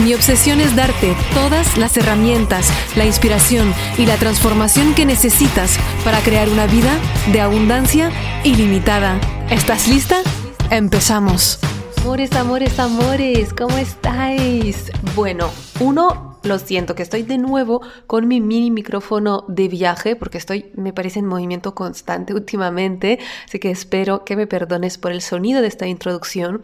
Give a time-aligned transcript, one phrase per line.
[0.00, 6.20] Mi obsesión es darte todas las herramientas, la inspiración y la transformación que necesitas para
[6.20, 6.98] crear una vida
[7.32, 8.10] de abundancia
[8.42, 9.20] ilimitada.
[9.50, 10.22] ¿Estás lista?
[10.70, 11.60] Empezamos.
[11.98, 14.90] Amores, amores, amores, ¿cómo estáis?
[15.14, 20.38] Bueno, uno, lo siento que estoy de nuevo con mi mini micrófono de viaje porque
[20.38, 25.22] estoy, me parece, en movimiento constante últimamente, así que espero que me perdones por el
[25.22, 26.62] sonido de esta introducción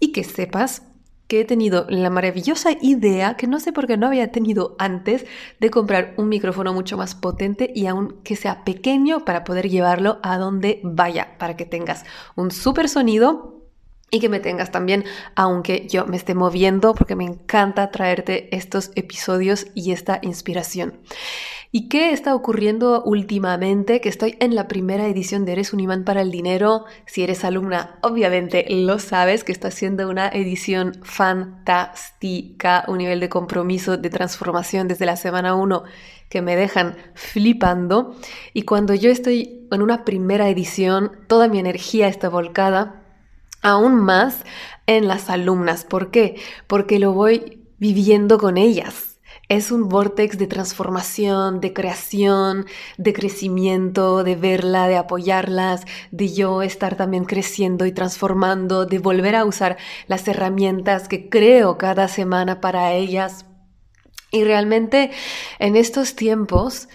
[0.00, 0.82] y que sepas
[1.30, 5.24] que he tenido la maravillosa idea, que no sé por qué no había tenido antes,
[5.60, 10.18] de comprar un micrófono mucho más potente y aún que sea pequeño para poder llevarlo
[10.24, 13.59] a donde vaya, para que tengas un súper sonido
[14.10, 15.04] y que me tengas también,
[15.36, 20.94] aunque yo me esté moviendo, porque me encanta traerte estos episodios y esta inspiración.
[21.72, 24.00] ¿Y qué está ocurriendo últimamente?
[24.00, 26.84] Que estoy en la primera edición de Eres un imán para el dinero.
[27.06, 33.28] Si eres alumna, obviamente lo sabes, que está haciendo una edición fantástica, un nivel de
[33.28, 35.84] compromiso, de transformación desde la semana 1
[36.28, 38.16] que me dejan flipando.
[38.52, 42.99] Y cuando yo estoy en una primera edición, toda mi energía está volcada
[43.62, 44.44] aún más
[44.86, 45.84] en las alumnas.
[45.84, 46.40] ¿Por qué?
[46.66, 49.10] Porque lo voy viviendo con ellas
[49.50, 52.66] es un vortex de transformación, de creación,
[52.98, 59.34] de crecimiento, de verla, de apoyarlas, de yo estar también creciendo y transformando, de volver
[59.34, 63.44] a usar las herramientas que creo cada semana para ellas.
[64.30, 65.10] Y realmente
[65.58, 66.88] en estos tiempos,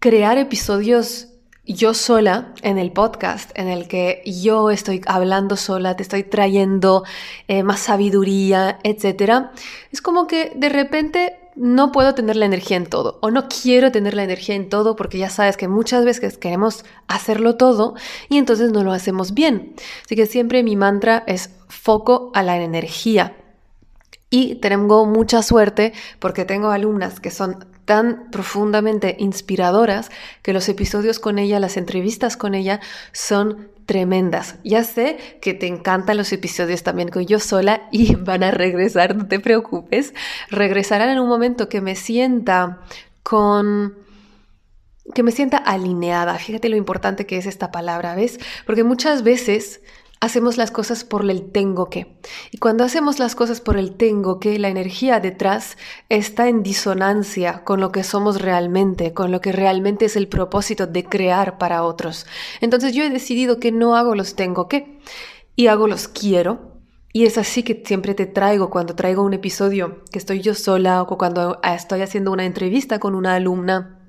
[0.00, 1.28] crear episodios
[1.74, 7.04] yo sola en el podcast, en el que yo estoy hablando sola, te estoy trayendo
[7.48, 9.46] eh, más sabiduría, etc.
[9.92, 13.92] Es como que de repente no puedo tener la energía en todo o no quiero
[13.92, 17.94] tener la energía en todo porque ya sabes que muchas veces queremos hacerlo todo
[18.28, 19.74] y entonces no lo hacemos bien.
[20.04, 23.36] Así que siempre mi mantra es foco a la energía.
[24.32, 30.12] Y tengo mucha suerte porque tengo alumnas que son tan profundamente inspiradoras
[30.42, 32.78] que los episodios con ella, las entrevistas con ella
[33.10, 34.54] son tremendas.
[34.62, 39.16] Ya sé que te encantan los episodios también con yo sola y van a regresar,
[39.16, 40.14] no te preocupes.
[40.50, 42.78] Regresarán en un momento que me sienta
[43.24, 43.96] con
[45.12, 46.38] que me sienta alineada.
[46.38, 48.38] Fíjate lo importante que es esta palabra, ¿ves?
[48.66, 49.80] Porque muchas veces
[50.20, 52.14] hacemos las cosas por el tengo que.
[52.50, 55.76] Y cuando hacemos las cosas por el tengo que, la energía detrás
[56.08, 60.86] está en disonancia con lo que somos realmente, con lo que realmente es el propósito
[60.86, 62.26] de crear para otros.
[62.60, 64.98] Entonces yo he decidido que no hago los tengo que
[65.56, 66.70] y hago los quiero.
[67.12, 71.02] Y es así que siempre te traigo cuando traigo un episodio que estoy yo sola
[71.02, 73.99] o cuando estoy haciendo una entrevista con una alumna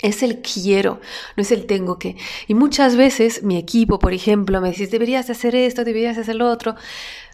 [0.00, 1.00] es el quiero,
[1.36, 2.16] no es el tengo que.
[2.46, 6.48] Y muchas veces mi equipo, por ejemplo, me dice, deberías hacer esto, deberías hacer lo
[6.48, 6.76] otro.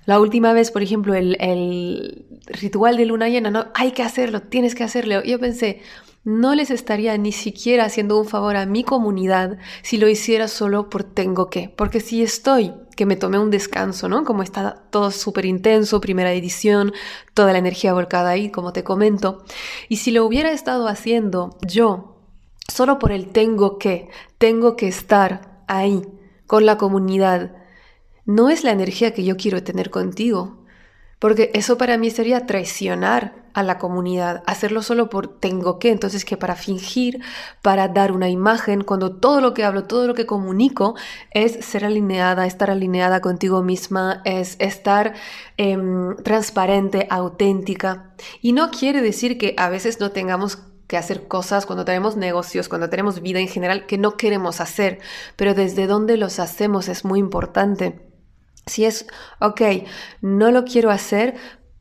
[0.06, 4.42] La última vez, por ejemplo, el, el ritual de luna llena, no, hay que hacerlo,
[4.42, 5.22] tienes que hacerlo.
[5.24, 5.80] Yo pensé,
[6.24, 10.88] no les estaría ni siquiera haciendo un favor a mi comunidad si lo hiciera solo
[10.88, 11.68] por tengo que.
[11.68, 14.24] Porque si estoy, que me tomé un descanso, ¿no?
[14.24, 16.92] Como está todo súper intenso, primera edición,
[17.34, 19.44] toda la energía volcada ahí, como te comento.
[19.88, 22.13] Y si lo hubiera estado haciendo yo
[22.72, 24.08] solo por el tengo que,
[24.38, 26.02] tengo que estar ahí
[26.46, 27.52] con la comunidad,
[28.26, 30.64] no es la energía que yo quiero tener contigo.
[31.18, 36.24] Porque eso para mí sería traicionar a la comunidad, hacerlo solo por tengo que, entonces
[36.24, 37.22] que para fingir,
[37.62, 40.96] para dar una imagen, cuando todo lo que hablo, todo lo que comunico
[41.30, 45.14] es ser alineada, estar alineada contigo misma, es estar
[45.56, 48.12] em, transparente, auténtica.
[48.42, 52.68] Y no quiere decir que a veces no tengamos que hacer cosas, cuando tenemos negocios,
[52.68, 55.00] cuando tenemos vida en general que no queremos hacer,
[55.36, 58.00] pero desde dónde los hacemos es muy importante.
[58.66, 59.06] Si es,
[59.40, 59.60] ok,
[60.20, 61.34] no lo quiero hacer,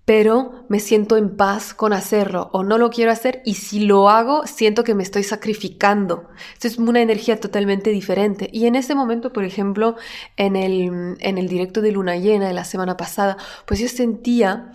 [0.05, 4.09] pero me siento en paz con hacerlo, o no lo quiero hacer y si lo
[4.09, 6.27] hago, siento que me estoy sacrificando.
[6.53, 8.49] Esto es una energía totalmente diferente.
[8.51, 9.95] Y en ese momento, por ejemplo,
[10.35, 14.71] en el, en el directo de Luna Llena de la semana pasada, pues yo sentía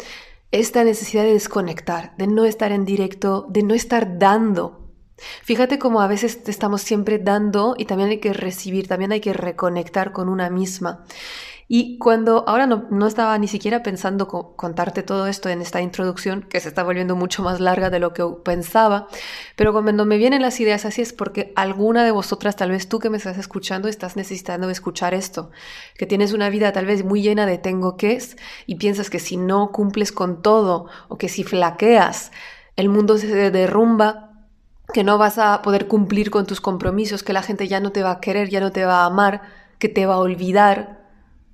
[0.50, 4.88] esta necesidad de desconectar, de no estar en directo, de no estar dando.
[5.42, 9.32] Fíjate cómo a veces estamos siempre dando y también hay que recibir, también hay que
[9.32, 11.04] reconectar con una misma.
[11.70, 16.42] Y cuando ahora no, no estaba ni siquiera pensando contarte todo esto en esta introducción,
[16.48, 19.06] que se está volviendo mucho más larga de lo que pensaba,
[19.54, 22.98] pero cuando me vienen las ideas así es porque alguna de vosotras, tal vez tú
[22.98, 25.50] que me estás escuchando, estás necesitando escuchar esto,
[25.96, 28.08] que tienes una vida tal vez muy llena de tengo que
[28.66, 32.32] y piensas que si no cumples con todo o que si flaqueas,
[32.76, 34.46] el mundo se derrumba
[34.94, 38.02] que no vas a poder cumplir con tus compromisos, que la gente ya no te
[38.02, 39.42] va a querer, ya no te va a amar,
[39.78, 40.97] que te va a olvidar,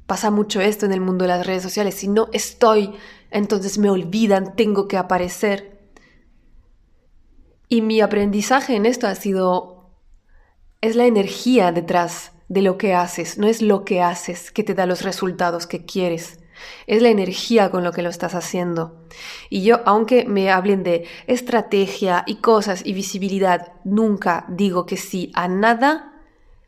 [0.07, 1.95] Pasa mucho esto en el mundo de las redes sociales.
[1.95, 2.95] Si no estoy,
[3.31, 5.81] entonces me olvidan, tengo que aparecer.
[7.69, 9.91] Y mi aprendizaje en esto ha sido,
[10.81, 14.75] es la energía detrás de lo que haces, no es lo que haces que te
[14.75, 16.39] da los resultados que quieres.
[16.87, 19.05] Es la energía con lo que lo estás haciendo.
[19.51, 25.33] Y yo, aunque me hablen de estrategia y cosas y visibilidad, nunca digo que sí
[25.35, 26.14] a nada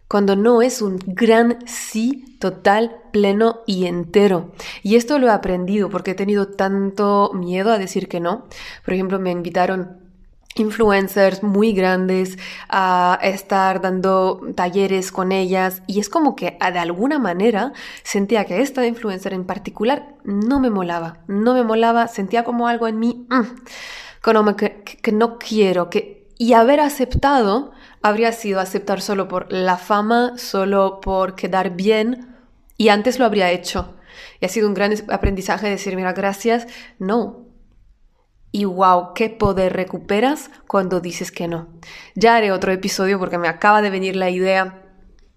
[0.08, 4.52] cuando no es un gran sí total, pleno y entero.
[4.82, 8.46] Y esto lo he aprendido porque he tenido tanto miedo a decir que no.
[8.84, 10.06] Por ejemplo, me invitaron
[10.54, 12.38] influencers muy grandes
[12.68, 18.62] a estar dando talleres con ellas y es como que de alguna manera sentía que
[18.62, 23.26] esta influencer en particular no me molaba, no me molaba, sentía como algo en mí
[23.28, 29.76] mm, que, que no quiero, que y haber aceptado habría sido aceptar solo por la
[29.76, 32.36] fama, solo por quedar bien,
[32.76, 33.94] y antes lo habría hecho.
[34.40, 36.66] Y ha sido un gran aprendizaje decir, mira, gracias,
[36.98, 37.46] no.
[38.52, 41.68] Y wow, qué poder recuperas cuando dices que no.
[42.14, 44.82] Ya haré otro episodio porque me acaba de venir la idea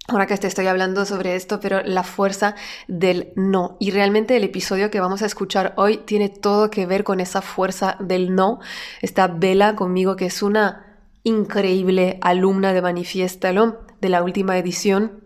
[0.08, 2.54] ahora que te estoy hablando sobre esto, pero la fuerza
[2.88, 3.76] del no.
[3.78, 7.42] Y realmente el episodio que vamos a escuchar hoy tiene todo que ver con esa
[7.42, 8.60] fuerza del no.
[9.02, 10.89] Está Vela conmigo, que es una
[11.22, 15.24] increíble alumna de Manifiéstalo de la última edición.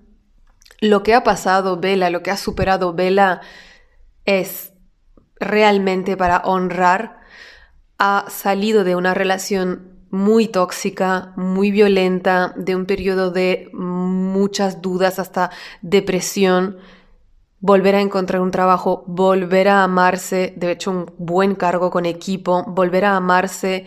[0.80, 3.40] Lo que ha pasado Vela, lo que ha superado Vela
[4.24, 4.72] es
[5.38, 7.20] realmente para honrar.
[7.98, 15.18] Ha salido de una relación muy tóxica, muy violenta, de un periodo de muchas dudas
[15.18, 15.50] hasta
[15.82, 16.78] depresión,
[17.58, 22.62] volver a encontrar un trabajo, volver a amarse, de hecho un buen cargo con equipo,
[22.68, 23.86] volver a amarse,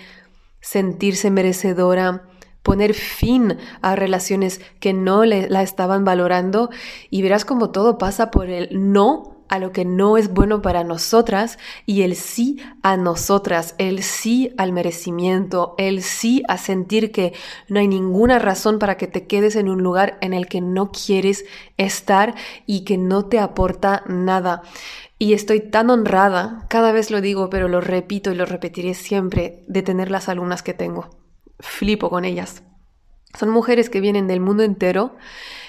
[0.69, 2.23] sentirse merecedora,
[2.61, 6.69] poner fin a relaciones que no la estaban valorando
[7.09, 10.83] y verás como todo pasa por el no a lo que no es bueno para
[10.83, 17.33] nosotras y el sí a nosotras, el sí al merecimiento, el sí a sentir que
[17.69, 20.91] no hay ninguna razón para que te quedes en un lugar en el que no
[20.91, 21.45] quieres
[21.77, 22.35] estar
[22.65, 24.63] y que no te aporta nada.
[25.19, 29.63] Y estoy tan honrada, cada vez lo digo, pero lo repito y lo repetiré siempre,
[29.67, 31.09] de tener las alumnas que tengo.
[31.59, 32.63] Flipo con ellas.
[33.37, 35.15] Son mujeres que vienen del mundo entero,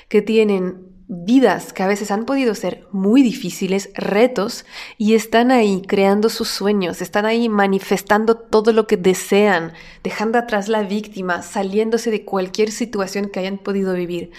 [0.08, 4.66] que tienen vidas que a veces han podido ser muy difíciles, retos,
[4.98, 9.72] y están ahí creando sus sueños, están ahí manifestando todo lo que desean,
[10.04, 14.32] dejando atrás la víctima, saliéndose de cualquier situación que hayan podido vivir.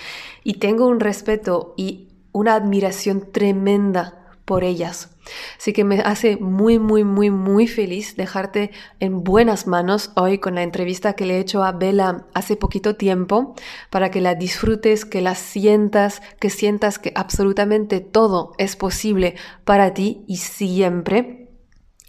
[0.44, 4.19] Y tengo un respeto y una admiración tremenda
[4.50, 5.12] por ellas.
[5.60, 10.56] Así que me hace muy, muy, muy, muy feliz dejarte en buenas manos hoy con
[10.56, 13.54] la entrevista que le he hecho a Bella hace poquito tiempo
[13.92, 19.36] para que la disfrutes, que la sientas, que sientas que absolutamente todo es posible
[19.66, 21.52] para ti y siempre.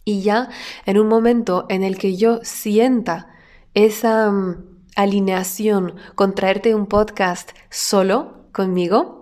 [0.06, 0.48] Y ya
[0.86, 3.28] en un momento en el que yo sienta
[3.74, 4.64] esa mm,
[4.96, 9.19] alineación con traerte un podcast solo conmigo,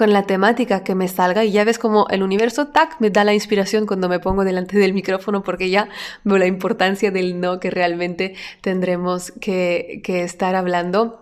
[0.00, 3.22] con la temática que me salga y ya ves como el universo tac me da
[3.22, 5.90] la inspiración cuando me pongo delante del micrófono porque ya
[6.24, 11.20] veo la importancia del no que realmente tendremos que, que estar hablando.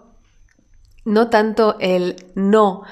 [1.04, 2.84] No tanto el no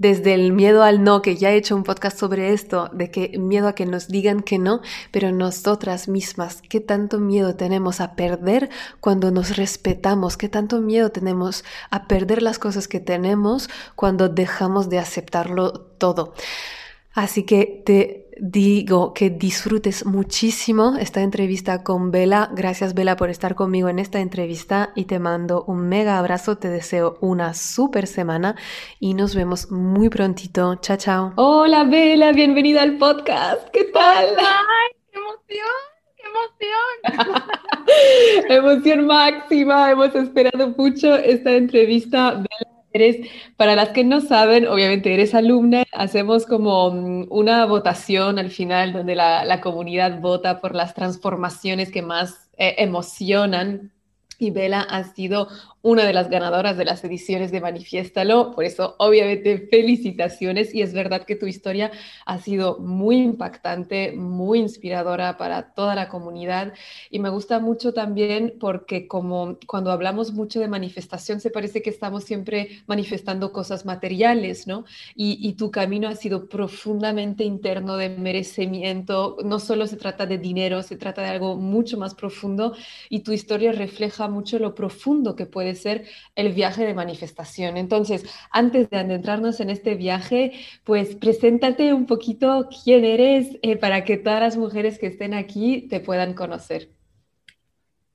[0.00, 3.38] desde el miedo al no, que ya he hecho un podcast sobre esto, de que
[3.38, 4.80] miedo a que nos digan que no,
[5.10, 11.10] pero nosotras mismas, qué tanto miedo tenemos a perder cuando nos respetamos, qué tanto miedo
[11.10, 16.32] tenemos a perder las cosas que tenemos cuando dejamos de aceptarlo todo.
[17.12, 22.50] Así que te digo que disfrutes muchísimo esta entrevista con Vela.
[22.54, 26.56] Gracias Vela por estar conmigo en esta entrevista y te mando un mega abrazo.
[26.56, 28.56] Te deseo una super semana
[28.98, 30.76] y nos vemos muy prontito.
[30.76, 31.32] Chao, chao.
[31.36, 33.68] Hola Vela, bienvenida al podcast.
[33.72, 34.28] ¿Qué tal?
[34.38, 35.66] ¡Ay, qué emoción!
[36.16, 36.22] ¡Qué
[37.18, 37.50] emoción!
[38.48, 39.90] emoción máxima.
[39.90, 42.32] Hemos esperado mucho esta entrevista.
[42.32, 48.38] Vela Eres, para las que no saben, obviamente eres alumna, hacemos como mm, una votación
[48.38, 53.92] al final donde la, comunidad vota por las transformaciones que más eh, emocionan.
[54.38, 55.48] Y Bella ha sido
[55.82, 58.52] una de las ganadoras de las ediciones de Manifiéstalo.
[58.52, 60.74] Por eso, obviamente, felicitaciones.
[60.74, 61.90] Y es verdad que tu historia
[62.26, 66.74] ha sido muy impactante, muy inspiradora para toda la comunidad.
[67.10, 71.90] Y me gusta mucho también porque como cuando hablamos mucho de manifestación, se parece que
[71.90, 74.84] estamos siempre manifestando cosas materiales, ¿no?
[75.14, 79.38] Y, y tu camino ha sido profundamente interno de merecimiento.
[79.44, 82.74] No solo se trata de dinero, se trata de algo mucho más profundo.
[83.08, 87.76] Y tu historia refleja mucho lo profundo que puede ser el viaje de manifestación.
[87.76, 90.52] Entonces, antes de adentrarnos en este viaje,
[90.84, 95.82] pues preséntate un poquito quién eres eh, para que todas las mujeres que estén aquí
[95.88, 96.88] te puedan conocer.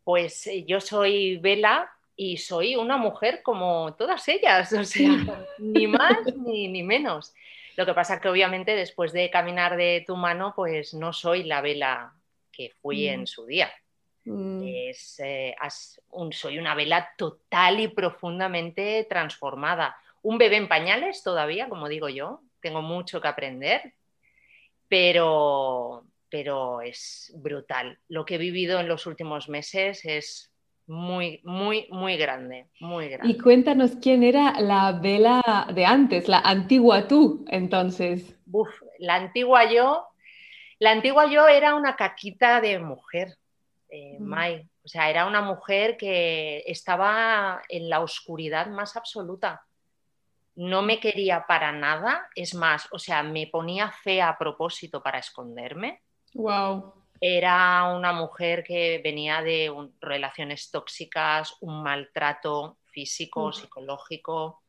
[0.04, 5.88] Pues eh, yo soy Vela y soy una mujer como todas ellas, o sea, ni
[5.88, 7.34] más ni, ni menos.
[7.76, 11.62] Lo que pasa que obviamente después de caminar de tu mano, pues no soy la
[11.62, 12.14] vela
[12.52, 13.28] que fui en mm.
[13.28, 13.70] su día.
[14.25, 14.62] Mm.
[14.63, 15.55] Es, eh,
[16.32, 19.96] soy una vela total y profundamente transformada.
[20.24, 23.94] Un bebé en pañales todavía, como digo yo, tengo mucho que aprender,
[24.88, 28.00] pero, pero es brutal.
[28.10, 30.51] Lo que he vivido en los últimos meses es
[30.88, 33.32] muy, muy, muy grande, muy grande.
[33.32, 38.36] Y cuéntanos quién era la vela de antes, la antigua tú, entonces.
[39.00, 40.08] la antigua yo,
[40.79, 43.38] la antigua yo era una caquita de mujer
[43.96, 44.68] eh, Mai.
[44.84, 49.66] O sea, era una mujer que estaba en la oscuridad más absoluta.
[50.56, 55.20] No me quería para nada, es más, o sea, me ponía fea a propósito para
[55.20, 56.02] esconderme.
[56.34, 56.94] Wow.
[57.20, 59.72] Era una mujer que venía de
[60.02, 64.62] relaciones tóxicas, un maltrato físico, psicológico,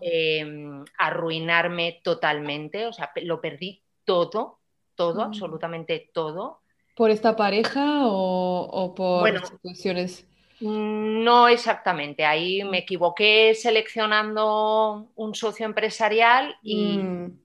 [0.00, 4.60] em, arruinarme totalmente, o sea, lo perdí todo,
[4.94, 6.59] todo, absolutamente todo.
[6.94, 10.26] ¿Por esta pareja o, por bueno, situaciones?
[10.60, 12.24] No exactamente.
[12.24, 17.40] Ahí me equivoqué seleccionando un socio empresarial y, mm.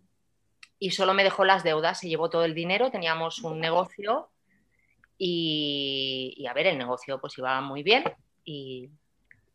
[0.79, 4.29] y, solo me dejó las deudas, se llevó todo el dinero, teníamos un negocio
[5.17, 8.03] y, a ver, el negocio pues iba muy bien
[8.43, 8.89] y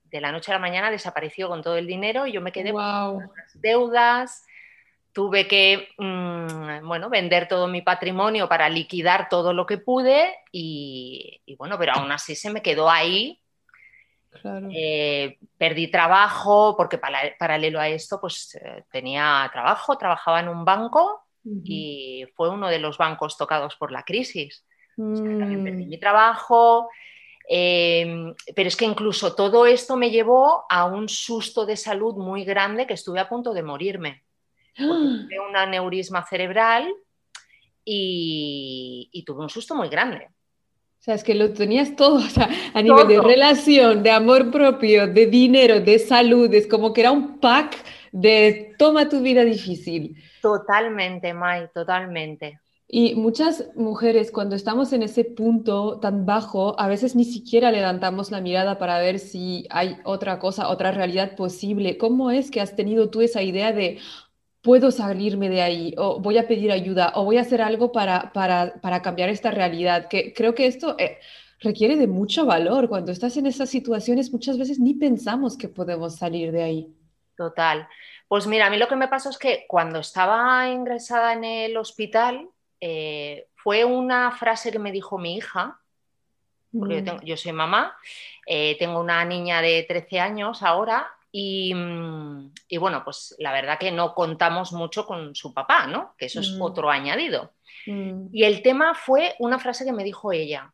[0.04, 2.72] de la noche a la mañana desapareció con todo el dinero y yo me quedé
[2.72, 4.44] con las deudas,
[5.12, 11.42] tuve que mm, bueno, vender todo mi patrimonio para liquidar todo lo que pude y,
[11.58, 13.40] bueno, pero aún así se me quedó ahí.
[14.72, 21.26] Eh, perdí trabajo porque paralelo a esto pues eh, tenía trabajo, trabajaba en un banco
[21.64, 24.64] y fue uno de los bancos tocados por la crisis.
[24.96, 25.88] también perdí mm.
[25.88, 26.88] mi trabajo,
[27.48, 32.44] em, pero es que incluso todo esto me llevó a un susto de salud muy
[32.44, 34.22] grande que estuve a punto de morirme
[34.80, 36.92] tuve un aneurisma cerebral
[37.84, 40.28] y, tuve un susto muy grande.
[40.28, 44.50] O sea, es que lo tenías todo, o sea, a nivel de relación, de amor
[44.50, 47.76] propio, de dinero, de salud, es como que era un pack
[48.12, 50.16] de toma tu vida difícil.
[50.42, 52.60] Totalmente, Mai, totalmente.
[52.92, 58.32] Y muchas mujeres, cuando estamos en ese punto tan bajo, a veces ni siquiera levantamos
[58.32, 61.98] la mirada para ver si hay otra cosa, otra realidad posible.
[61.98, 64.00] ¿Cómo es que has tenido tú esa idea de,
[64.62, 68.32] puedo salirme de ahí, o voy a pedir ayuda, o voy a hacer algo para,
[68.32, 71.18] para, cambiar esta realidad, que creo que esto eh,
[71.60, 72.88] requiere de mucho valor.
[72.88, 76.94] Cuando estás en esas situaciones, muchas veces ni pensamos que podemos salir de ahí.
[77.36, 77.88] Total.
[78.28, 81.76] Pues mira, a mí lo que me pasó es que cuando estaba ingresada en el
[81.76, 82.48] hospital,
[82.80, 85.80] eh, fue una frase que me dijo mi hija,
[86.78, 87.36] porque yo, mm.
[87.36, 87.96] soy mamá,
[88.46, 93.92] eh, tengo una niña de 13 años ahora Mm, y, bueno, pues la verdad que
[93.92, 96.14] no contamos mucho con su papá, ¿no?
[96.18, 96.62] Que eso es mm.
[96.62, 97.52] otro añadido.
[97.86, 98.26] Mm.
[98.32, 100.72] Y el tema fue una frase que me dijo ella,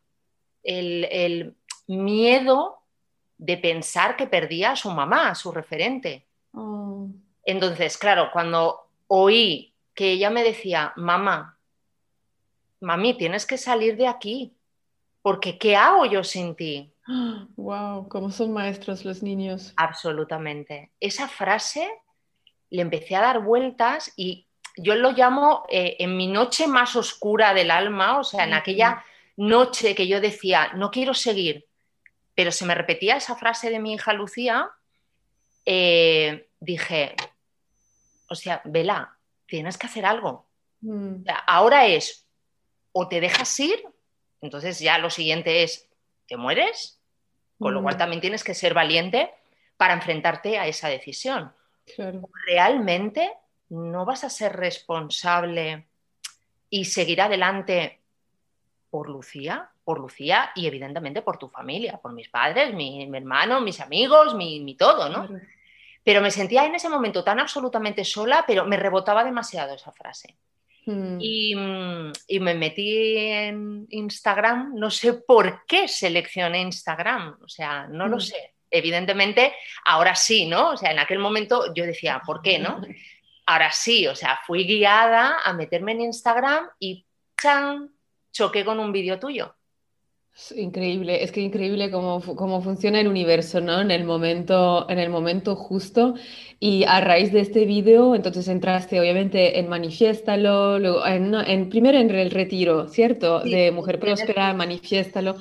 [0.63, 1.55] el,
[1.89, 2.79] miedo
[3.37, 6.25] de pensar que perdía a su mamá, a su referente.
[6.51, 7.07] Oh.
[7.45, 11.57] Entonces, claro, cuando oí que ella me decía, mamá,
[12.81, 14.53] mami, tienes que salir de aquí,
[15.21, 16.91] porque ¿qué hago yo sin ti?
[17.55, 19.73] Wow, cómo son maestros los niños.
[19.77, 20.91] Absolutamente.
[20.99, 21.89] Esa frase
[22.69, 27.53] le empecé a dar vueltas y yo lo llamo eh, en mi noche más oscura
[27.53, 29.03] del alma, o sea, en aquella
[29.37, 31.65] noche que yo decía, no quiero seguir,
[32.35, 34.69] pero se me repetía esa frase de mi hija Lucía,
[35.65, 37.15] eh, dije,
[38.29, 40.45] o sea, Vela, tienes que hacer algo.
[40.79, 41.23] Mm.
[41.47, 42.27] ahora es,
[42.91, 43.83] o te dejas ir,
[44.41, 45.89] entonces ya lo siguiente es,
[46.27, 46.96] ¿te mueres?
[47.59, 47.97] Con lo cual mm.
[47.97, 49.31] también tienes que ser valiente
[49.77, 51.53] para enfrentarte a esa decisión.
[52.47, 53.31] Realmente
[53.69, 55.87] no vas a ser responsable
[56.69, 57.99] y seguir adelante
[58.89, 59.69] por Lucía.
[59.83, 64.75] por Lucía y evidentemente por tu familia, por mis padres, mi, hermano, mis amigos, mi,
[64.75, 65.29] todo, ¿no?
[66.03, 70.35] Pero me sentía en ese momento tan absolutamente sola, pero me rebotaba demasiado esa frase.
[70.87, 71.17] Hmm.
[71.19, 71.53] Y,
[72.27, 78.15] y, me metí en Instagram, no sé por qué seleccioné Instagram, o sea, no lo
[78.15, 78.21] hmm.
[78.21, 78.53] sé.
[78.71, 79.53] Evidentemente,
[79.85, 80.69] ahora sí, ¿no?
[80.69, 82.81] O sea, en aquel momento yo decía, ¿por qué, no?
[83.49, 87.05] Ahora sí, o sea, fui guiada a meterme en Instagram y
[87.41, 87.89] ¡chan!
[88.33, 89.55] choqué con un vídeo tuyo.
[90.55, 93.81] Increíble, es que increíble cómo, cómo, funciona el universo, ¿no?
[93.81, 96.13] En el momento, en el momento justo.
[96.59, 102.09] Y a raíz de este vídeo, entonces entraste obviamente en Manifiéstalo, luego en, primero en
[102.11, 103.39] el retiro, ¿cierto?
[103.41, 105.35] de Mujer Próspera, Manifiéstalo.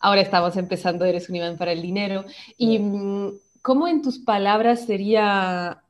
[0.00, 2.24] Ahora estamos empezando Eres un imán para el dinero.
[2.56, 3.32] ¿Y mm,
[3.62, 5.81] cómo en tus palabras sería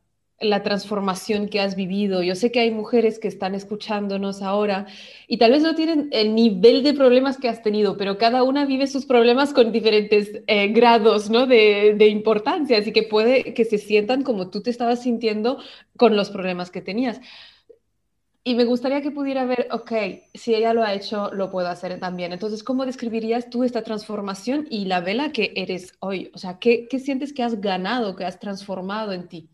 [0.42, 2.22] la transformación que has vivido.
[2.22, 4.87] Yo sé que hay mujeres que están escuchándonos ahora
[5.28, 8.66] y tal vez no tienen el nivel de problemas que has tenido, pero cada una
[8.66, 11.46] vive sus problemas con diferentes eh, grados ¿no?
[11.46, 15.58] de, de, importancia, así que puede que se sientan como tú te estabas sintiendo
[15.96, 17.20] con los problemas que tenías.
[18.44, 19.92] Y me gustaría que pudiera ver, ok,
[20.34, 22.32] si ella lo ha hecho, lo puedo hacer también.
[22.32, 26.32] Entonces, ¿cómo describirías tú esta transformación y la vela que eres hoy?
[26.34, 29.51] O sea, ¿qué, qué sientes que has ganado, que has transformado en ti?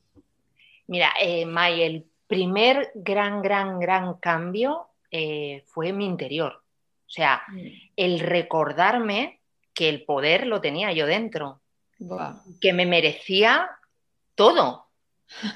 [0.89, 6.63] Mira, eh, May, el primer gran, gran, gran cambio eh, fue mi interior.
[7.07, 7.67] O sea, mm.
[7.97, 9.41] el recordarme
[9.75, 11.61] que el poder lo tenía yo dentro,
[12.61, 13.71] que me merecía
[14.35, 14.87] todo,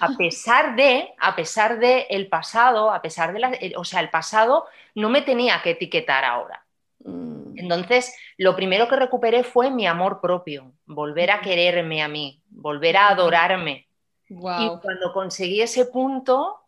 [0.00, 4.10] a pesar de, a pesar de el pasado, a pesar de la, o sea, el
[4.10, 6.64] pasado no me tenía que etiquetar ahora.
[7.04, 7.58] Mm.
[7.58, 12.96] Entonces, lo primero que recuperé fue mi amor propio, volver a quererme a mí, volver
[12.96, 13.86] a adorarme,
[14.32, 16.60] y cuando conseguí ese punto,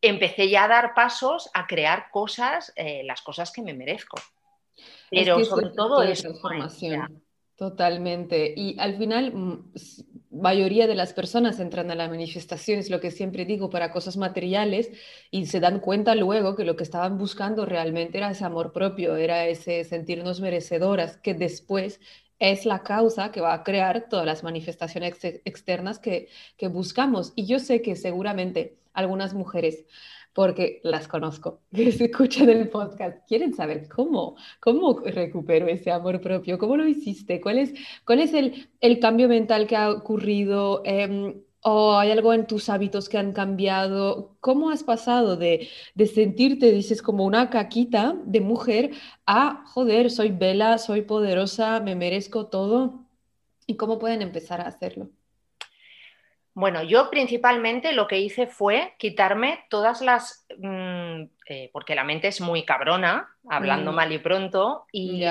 [0.00, 4.18] empecé ya a dar pasos a crear cosas, eh, las cosas que me merezco.
[5.10, 7.22] Pero sobre todo es transformación.
[7.56, 8.52] Totalmente.
[8.56, 9.72] Y al final, mm,
[10.32, 14.16] mayoría de las personas entran a la manifestación, es lo que siempre digo, para cosas
[14.16, 14.90] materiales
[15.30, 19.14] y se dan cuenta luego que lo que estaban buscando realmente era ese amor propio,
[19.16, 22.00] era ese sentirnos merecedoras, que después
[22.38, 26.28] es la causa que va a crear todas las manifestaciones externas que,
[26.68, 27.32] buscamos.
[27.36, 29.84] Y yo sé que seguramente algunas mujeres
[30.32, 36.20] porque las conozco, que se escuchan el podcast, quieren saber cómo, cómo recupero ese amor
[36.20, 37.72] propio, cómo lo hiciste, cuál es,
[38.04, 42.68] cuál es el, el cambio mental que ha ocurrido, em, ¿O hay algo en tus
[42.68, 44.36] hábitos que han cambiado?
[44.40, 45.70] ¿Cómo has pasado de,
[46.14, 48.90] sentirte, dices, como una caquita de mujer
[49.24, 53.06] a, joder, soy vela, soy poderosa, me merezco todo?
[53.66, 55.08] ¿Y cómo pueden empezar a hacerlo?
[56.52, 62.28] Bueno, yo principalmente lo que hice fue quitarme todas las, mm, eh, porque la mente
[62.28, 63.94] es muy cabrona, hablando mm.
[63.94, 65.24] mal y pronto, y,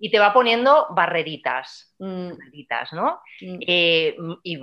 [0.00, 2.30] y te va poniendo barreritas, mm.
[2.30, 3.20] barreritas ¿no?
[3.42, 3.58] Mm.
[3.60, 4.58] Eh, y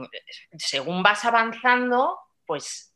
[0.57, 2.95] según vas avanzando, pues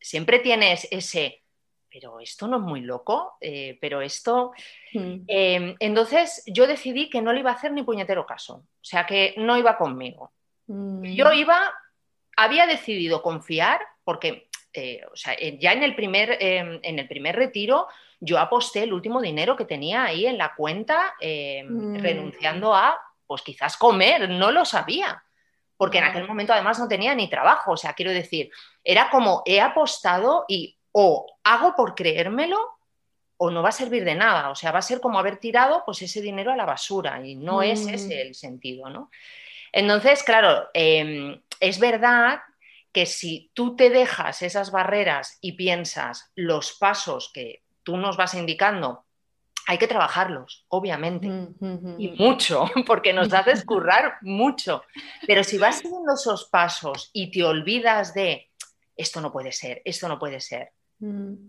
[0.00, 1.42] siempre tienes ese,
[1.90, 4.52] pero esto no es muy loco, eh, pero esto...
[4.94, 5.24] Mm.
[5.28, 9.04] Em, entonces yo decidí que no le iba a hacer ni puñetero caso, o sea
[9.06, 10.32] que no iba conmigo.
[10.66, 11.74] Yo iba,
[12.34, 17.36] había decidido confiar, porque eh, o sea, ya en el, primer, em, en el primer
[17.36, 17.88] retiro
[18.24, 22.00] yo aposté el último dinero que tenía ahí en la cuenta, em, mm.
[22.00, 25.24] renunciando a, pues quizás comer, no lo sabía,
[25.76, 28.48] porque en aquel momento además no tenía ni trabajo, o sea, quiero decir,
[28.84, 32.60] era como he apostado y o hago por creérmelo
[33.38, 35.82] o no va a servir de nada, o sea, va a ser como haber tirado
[35.84, 38.26] pues ese dinero a la basura y no es ese mm.
[38.28, 39.10] el sentido, ¿no?
[39.72, 42.40] Entonces, claro, em, es verdad
[42.92, 48.34] que si tú te dejas esas barreras y piensas los pasos que tú nos vas
[48.34, 49.04] indicando,
[49.66, 51.26] hay que trabajarlos, obviamente,
[51.98, 54.82] y mucho, porque nos haces currar mucho.
[55.26, 58.50] Pero si vas siguiendo esos pasos y te olvidas de
[58.96, 60.72] esto no puede ser, esto no puede ser,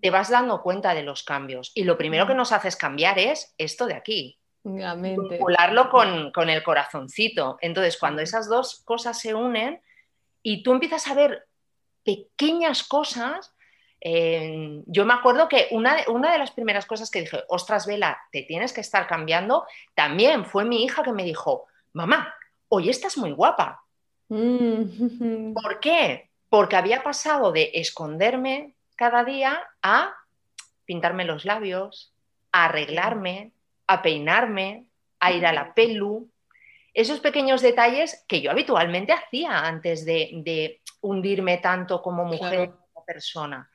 [0.02, 1.72] te vas dando cuenta de los cambios.
[1.76, 4.40] Y lo primero que nos haces cambiar es esto de aquí.
[4.64, 7.58] Vincularlo con, con el corazoncito.
[7.62, 9.82] Entonces, cuando esas dos cosas se unen
[10.42, 11.48] y tú empiezas a ver
[12.04, 13.53] pequeñas cosas
[14.06, 18.20] yo me acuerdo que una de, una de las primeras cosas que dije, ostras, Vela,
[18.32, 22.34] te tienes que estar cambiando, también fue mi hija que me dijo, mamá,
[22.68, 23.84] hoy estás muy guapa.
[24.28, 25.54] Mm.
[25.54, 26.30] ¿Por qué?
[26.50, 30.14] Porque había pasado de esconderme cada día a
[30.86, 32.14] pintarme los labios,
[32.52, 33.52] a arreglarme,
[33.88, 34.86] a peinarme,
[35.20, 36.30] a ir a la pelu.
[36.94, 43.70] Esos pequeños detalles que yo habitualmente hacía antes de, hundirme tanto como mujer, como persona.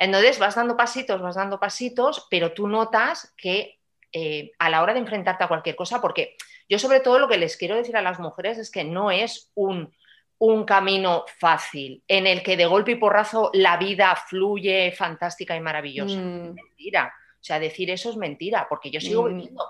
[0.00, 3.78] Entonces vas dando pasitos, vas dando pasitos, pero tú notas que
[4.12, 6.36] eh, a la hora de enfrentarte a cualquier cosa, porque
[6.70, 9.50] yo sobre todo lo que les quiero decir a las mujeres es que no es
[9.54, 9.92] un,
[10.38, 15.60] un camino fácil en el que de golpe y porrazo la vida fluye fantástica y
[15.60, 16.18] maravillosa.
[16.18, 16.54] Mm.
[16.54, 17.12] Mentira.
[17.34, 19.28] O sea, decir eso es mentira, porque yo sigo Mm.
[19.28, 19.64] viviendo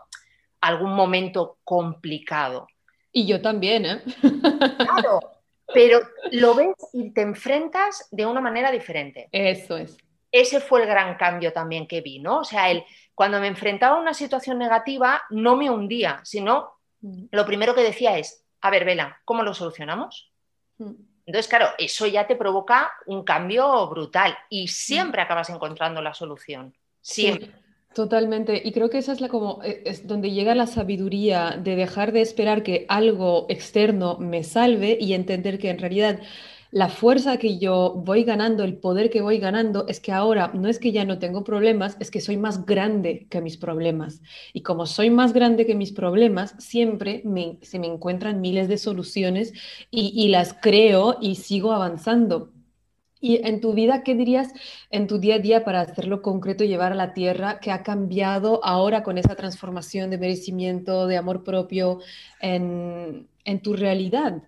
[0.61, 2.69] algún momento complicado.
[3.13, 4.03] Y yo también, ¿eh?
[4.79, 5.19] Claro,
[5.75, 9.29] pero lo ves y te enfrentas de una manera diferente.
[9.33, 9.97] Eso es.
[10.33, 12.39] Ese fue el gran cambio también que vi, ¿no?
[12.39, 17.25] O sea, el, cuando me enfrentaba a una situación negativa, no me hundía, sino Mm.
[17.31, 20.31] lo primero que decía es, a ver, Vela, ¿cómo lo solucionamos?
[20.79, 20.93] Mm.
[21.27, 26.75] Entonces, claro, eso ya te provoca un cambio brutal y siempre acabas encontrando la solución.
[27.01, 27.47] Siempre.
[27.47, 27.53] Sí,
[27.95, 28.61] totalmente.
[28.65, 32.13] Y creo que esa es la como eh, es donde llega la sabiduría de dejar
[32.13, 36.21] de esperar que algo externo me salve y entender que en realidad
[36.71, 40.69] la fuerza que yo voy ganando, el poder que voy ganando, es que ahora no
[40.69, 44.23] es que ya no tengo problemas, es que soy más grande que mis problemas.
[44.53, 48.79] Y como soy más grande que mis problemas, siempre me- se me encuentran miles de
[48.79, 49.53] soluciones
[49.91, 52.53] y, las creo y sigo avanzando.
[53.21, 54.53] Y en tu vida, ¿qué dirías
[54.91, 57.61] en tu día a día para hacerlo concreto y llevar a la tierra?
[57.61, 62.01] ¿Qué ha cambiado ahora con esa transformación de merecimiento, de amor propio
[63.45, 64.43] en tu realidad?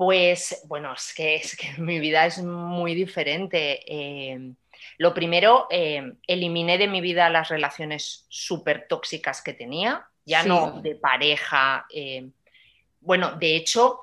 [0.00, 3.80] Pues bueno, es que, es que mi vida es muy diferente.
[3.86, 4.54] Eh,
[4.96, 10.48] lo primero, eh, eliminé de mi vida las relaciones súper tóxicas que tenía, ya Sí.
[10.48, 11.84] no de pareja.
[11.92, 12.30] eh,
[13.02, 14.00] bueno, de hecho,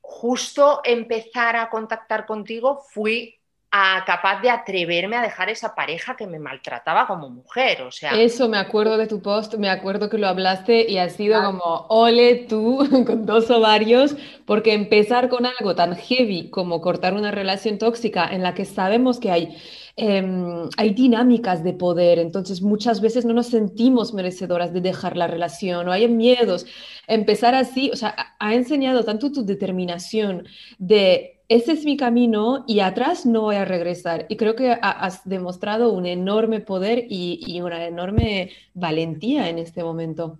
[0.00, 3.38] justo empezar a contactar contigo fui
[3.76, 7.82] a- capaz de atreverme a dejar esa pareja que me maltrataba como mujer.
[7.82, 11.08] O sea, Eso me acuerdo de tu post, me acuerdo que lo hablaste y ha
[11.08, 11.58] sido Claro.
[11.58, 14.14] como, ole tú con dos ovarios,
[14.46, 19.18] porque empezar con algo tan heavy como cortar una relación tóxica en la que sabemos
[19.18, 19.56] que hay,
[19.96, 25.26] em, hay dinámicas de poder, entonces muchas veces no nos sentimos merecedoras de dejar la
[25.26, 26.64] relación o hay miedos.
[27.08, 30.46] Empezar así, o sea, ha enseñado tanto tu determinación
[30.78, 34.26] de ese es mi camino y atrás no voy a regresar.
[34.28, 39.58] Y creo que ha- has demostrado un enorme poder y, y una enorme valentía en
[39.58, 40.38] este momento.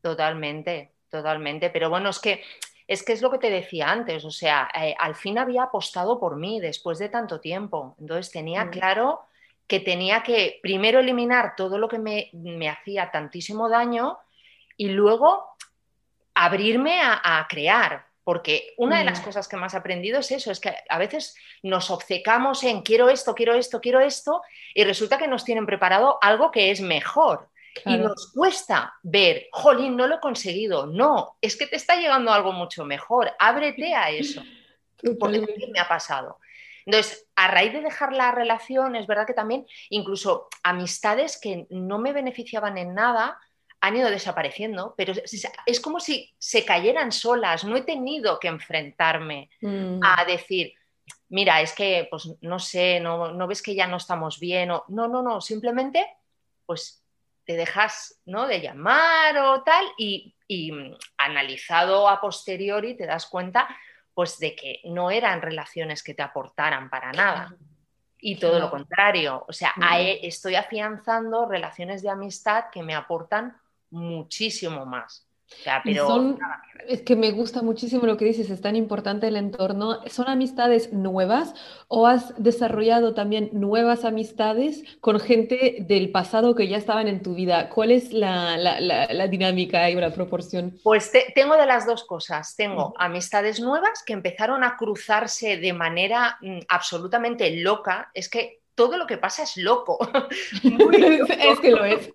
[0.00, 1.70] Totalmente, totalmente.
[1.70, 2.42] Pero bueno, es que
[2.86, 4.24] es que es lo que te decía antes.
[4.24, 7.96] O sea, eh, al fin había apostado por mí después de tanto tiempo.
[8.00, 8.70] Entonces tenía Mm.
[8.70, 9.22] claro
[9.66, 14.18] que tenía que primero eliminar todo lo que me, me hacía tantísimo daño
[14.78, 15.44] y luego
[16.34, 18.07] abrirme a, a crear.
[18.28, 19.24] Porque una de las Mm.
[19.24, 23.08] cosas que más he aprendido es eso, es que a veces nos obcecamos en quiero
[23.08, 24.42] esto, quiero esto, quiero esto,
[24.74, 27.48] y resulta que nos tienen preparado algo que es mejor.
[27.86, 30.84] Y nos cuesta ver, jolín, no lo he conseguido.
[30.84, 33.32] No, es que te está llegando algo mucho mejor.
[33.38, 34.42] Ábrete a eso,
[35.18, 36.38] porque también me ha pasado.
[36.84, 41.98] Entonces, a raíz de dejar la relación, es verdad que también incluso amistades que no
[41.98, 43.40] me beneficiaban en nada
[43.80, 45.12] han ido desapareciendo, pero
[45.66, 47.64] es- como si se cayeran solas.
[47.64, 50.74] No he tenido que enfrentarme Mm, a decir,
[51.28, 54.84] mira, es que, pues no sé, no, no ves que ya no estamos bien, o
[54.88, 56.06] no, no, no, simplemente,
[56.66, 57.02] pues
[57.44, 58.46] te dejas, ¿no?
[58.46, 63.68] De llamar o tal, y, y, mm, analizado a posteriori te das cuenta,
[64.12, 67.54] pues de que no eran relaciones que te aportaran para nada.
[68.20, 69.82] Y todo lo contrario, o sea, Mm.
[69.84, 73.56] ahí estoy afianzando relaciones de amistad que me aportan
[73.90, 75.24] muchísimo más.
[75.50, 76.38] O sea, Y pero son,
[76.88, 80.00] es que me gusta muchísimo lo que dices, es tan importante el entorno.
[80.06, 81.54] ¿Son amistades nuevas
[81.88, 87.34] o has desarrollado también nuevas amistades con gente del pasado que ya estaban en tu
[87.34, 87.70] vida?
[87.70, 90.78] ¿Cuál es la, la- la- la dinámica y la proporción?
[90.82, 92.54] Pues te- tengo de las dos cosas.
[92.54, 98.10] Tengo amistades nuevas que empezaron a cruzarse de manera mm, absolutamente loca.
[98.12, 99.98] Es que todo lo que pasa es loco.
[100.62, 101.32] Muy loco.
[101.32, 102.10] Es que lo es.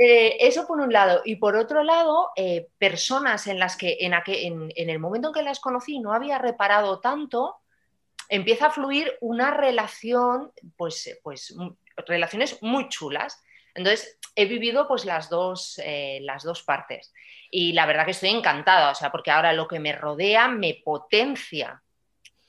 [0.00, 1.22] Eh, eso por un lado.
[1.24, 5.28] Y por otro lado, eh, personas en las que en, aquel- en- en el momento
[5.28, 7.56] en que las conocí no había reparado tanto,
[8.28, 11.52] empieza a fluir una relación, pues, eh, pues
[12.06, 13.42] relaciones muy chulas.
[13.74, 17.12] Entonces, he vivido pues las dos, eh, las dos partes.
[17.50, 20.80] Y la verdad que estoy encantada, o sea, porque ahora lo que me rodea me
[20.84, 21.82] potencia.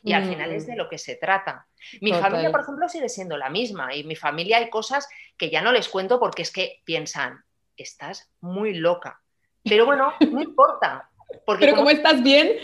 [0.03, 1.65] Y al final es de lo que se trata.
[2.01, 2.29] Mi Total.
[2.31, 3.93] familia, por ejemplo, sigue siendo la misma.
[3.95, 7.43] Y mi familia hay cosas que ya no les cuento porque es que piensan,
[7.77, 9.21] estás muy loca.
[9.63, 11.09] Pero bueno, no importa.
[11.45, 12.57] Porque Pero como- como estás bien,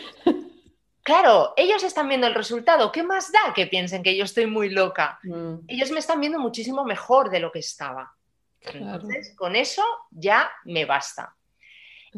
[1.04, 2.92] claro, ellos están viendo el resultado.
[2.92, 5.20] ¿Qué más da que piensen que yo estoy muy loca?
[5.24, 8.14] Mm, Ellos me están viendo muchísimo mejor de lo que estaba.
[8.62, 11.36] claro, Entonces, con eso ya me basta.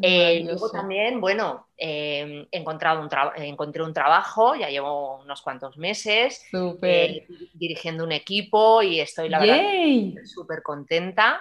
[0.00, 3.08] Eh, luego también, bueno, eh, he encontrado un
[3.42, 6.44] encontré un trabajo, ya llevo unos cuantos meses
[6.82, 11.40] eh, dirigiendo un equipo y estoy, la verdad, súper contenta.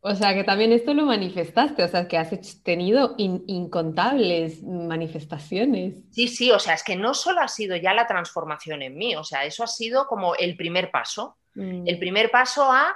[0.00, 5.96] O sea, que también esto lo manifestaste, o sea, que has tenido incontables manifestaciones.
[6.12, 9.16] Sí, sí, o sea, es que no solo ha sido ya la transformación en mí,
[9.16, 11.98] o sea, eso ha sido como el primer paso, el mm.
[11.98, 12.94] primer paso a,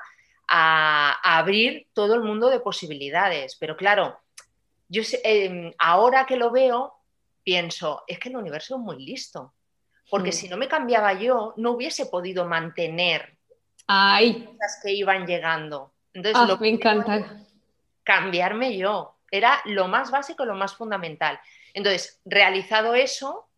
[1.25, 3.57] abrir todo el mundo de posibilidades.
[3.59, 4.19] Pero claro,
[4.93, 6.93] yo em, ahora que lo veo,
[7.43, 9.55] pienso, es que el universo es muy listo,
[10.11, 10.33] porque mm.
[10.33, 13.39] si no me cambiaba yo, no hubiese podido mantener
[13.87, 14.45] Ay.
[14.45, 15.95] cosas que iban llegando.
[16.13, 17.41] Entonces, ah, lo me encanta.
[18.05, 19.17] Cambiarme yo.
[19.31, 21.41] Era lo más básico, lo más fundamental.
[21.73, 23.49] Entonces, realizado eso,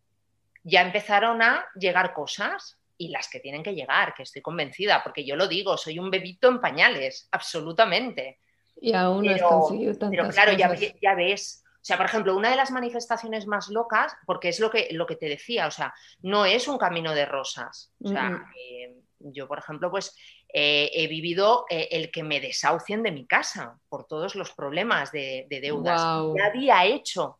[0.62, 5.24] ya empezaron a llegar cosas y las que tienen que llegar, que estoy convencida, porque
[5.24, 8.38] yo lo digo, soy un bebito en pañales, absolutamente.
[8.80, 11.64] Y aún no has conseguido tantas Pero claro, Ya, ya, ves.
[11.84, 15.06] O sea, por ejemplo, una de las manifestaciones más locas, porque es lo que, lo
[15.06, 17.92] que te decía, o sea, no es un camino de rosas.
[18.02, 20.16] O sea, eh, yo, por ejemplo, pues
[20.48, 25.12] eh, he vivido eh, el que me desahucien de mi casa por todos los problemas
[25.12, 26.00] de, deudas.
[26.34, 27.38] Ya había hecho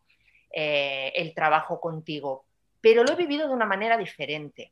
[0.51, 2.45] el trabajo contigo,
[2.79, 4.71] pero lo he vivido de una manera diferente.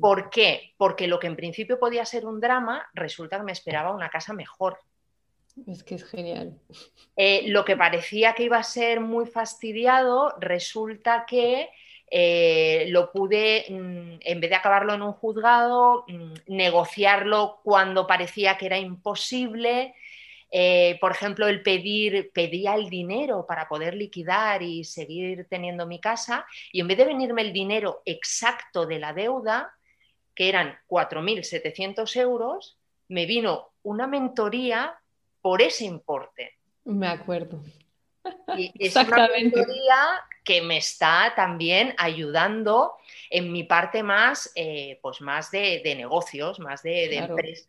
[0.00, 0.74] ¿Por qué?
[0.76, 4.32] Porque lo que en principio podía ser un drama, resulta que me esperaba una casa
[4.32, 4.78] mejor.
[5.66, 6.58] Es que es genial.
[7.46, 11.70] lo que parecía que iba a ser muy fastidiado, resulta que
[12.10, 18.58] eh, lo pude, mm, en vez de acabarlo en un juzgado, mm, negociarlo cuando parecía
[18.58, 19.94] que era imposible.
[20.50, 26.00] Eh, por ejemplo, el pedir, pedía el dinero para poder liquidar y seguir teniendo mi
[26.00, 29.72] casa, y en vez de venirme el dinero exacto de la deuda,
[30.34, 34.99] que eran 4.700 euros, me vino una mentoría
[35.40, 36.58] por ese importe.
[36.84, 37.60] Me acuerdo.
[38.56, 42.94] Y es una mentoría que me está también ayudando
[43.28, 47.68] en mi parte más, eh, pues más de, negocios, más de, empresa.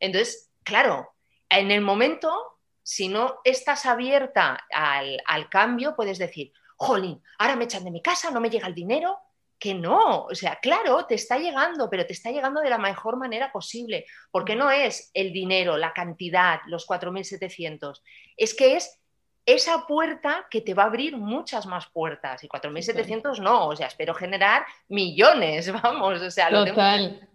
[0.00, 1.14] Entonces, claro,
[1.48, 7.84] en el momento, si no estás abierta al, cambio, puedes decir, jolín, ahora me echan
[7.84, 9.18] de mi casa, no me llega el dinero,
[9.58, 13.16] que no, o sea, claro, te está llegando, pero te está llegando de la mejor
[13.16, 18.00] manera posible, porque no es el dinero, la cantidad, los 4.700,
[18.36, 19.00] es que es
[19.44, 22.44] esa puerta que te va a abrir muchas más puertas.
[22.44, 27.27] Y 4.700 no, o sea, espero generar millones, vamos, o sea, Total.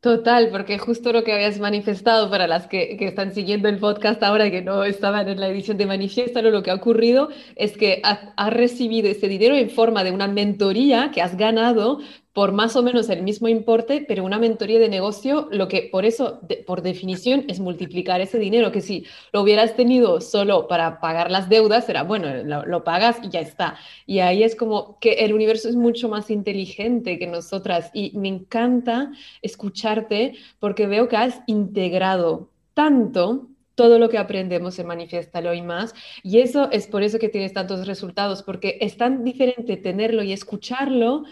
[0.00, 4.48] Total, porque justo lo que habías manifestado para las que, están siguiendo el podcast ahora
[4.48, 8.52] que no estaban en la edición de Manifiéstalo, lo que ha ocurrido es que has
[8.52, 11.98] recibido ese dinero en forma de una mentoría que has ganado
[12.32, 16.04] por más o menos el mismo importe, pero una mentoría de negocio, lo que por
[16.04, 21.30] eso, por definición, es multiplicar ese dinero, que si lo hubieras tenido solo para pagar
[21.30, 23.76] las deudas, era bueno, lo, pagas y ya está.
[24.06, 28.28] Y ahí es como que el universo es mucho más inteligente que nosotras y me
[28.28, 29.10] encanta
[29.42, 35.94] escucharte porque veo que has integrado tanto todo lo que aprendemos en Manifiéstalo y más.
[36.24, 40.32] Y eso es por eso que tienes tantos resultados, porque es tan diferente tenerlo y
[40.32, 41.22] escucharlo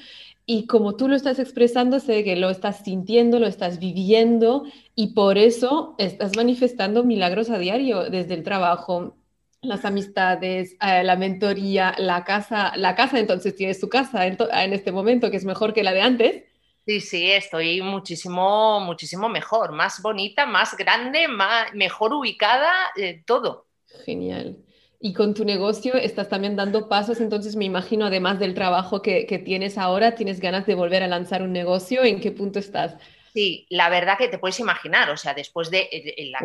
[0.48, 4.62] y como tú lo estás expresando, sé que lo estás sintiendo, lo estás viviendo
[4.94, 9.16] y por eso estás manifestando milagros a diario desde el trabajo,
[9.60, 12.76] las amistades, eh, la mentoría, la casa.
[12.76, 16.02] La casa, entonces tienes tu casa en, este momento que es mejor que la de
[16.02, 16.44] antes.
[16.86, 23.66] Sí, sí, estoy muchísimo, muchísimo mejor, más bonita, más grande, más, mejor ubicada, eh, todo.
[24.04, 24.58] Genial.
[24.98, 29.24] Y con tu negocio estás también dando pasos, entonces me imagino, además del trabajo que,
[29.44, 32.02] tienes ahora, ¿tienes ganas de volver a lanzar un negocio?
[32.02, 32.96] ¿En qué punto estás?
[33.34, 36.38] Sí, la verdad que te puedes imaginar, o sea, después de eh, la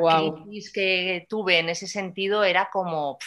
[0.43, 3.17] crisis que tuve en ese sentido, era como,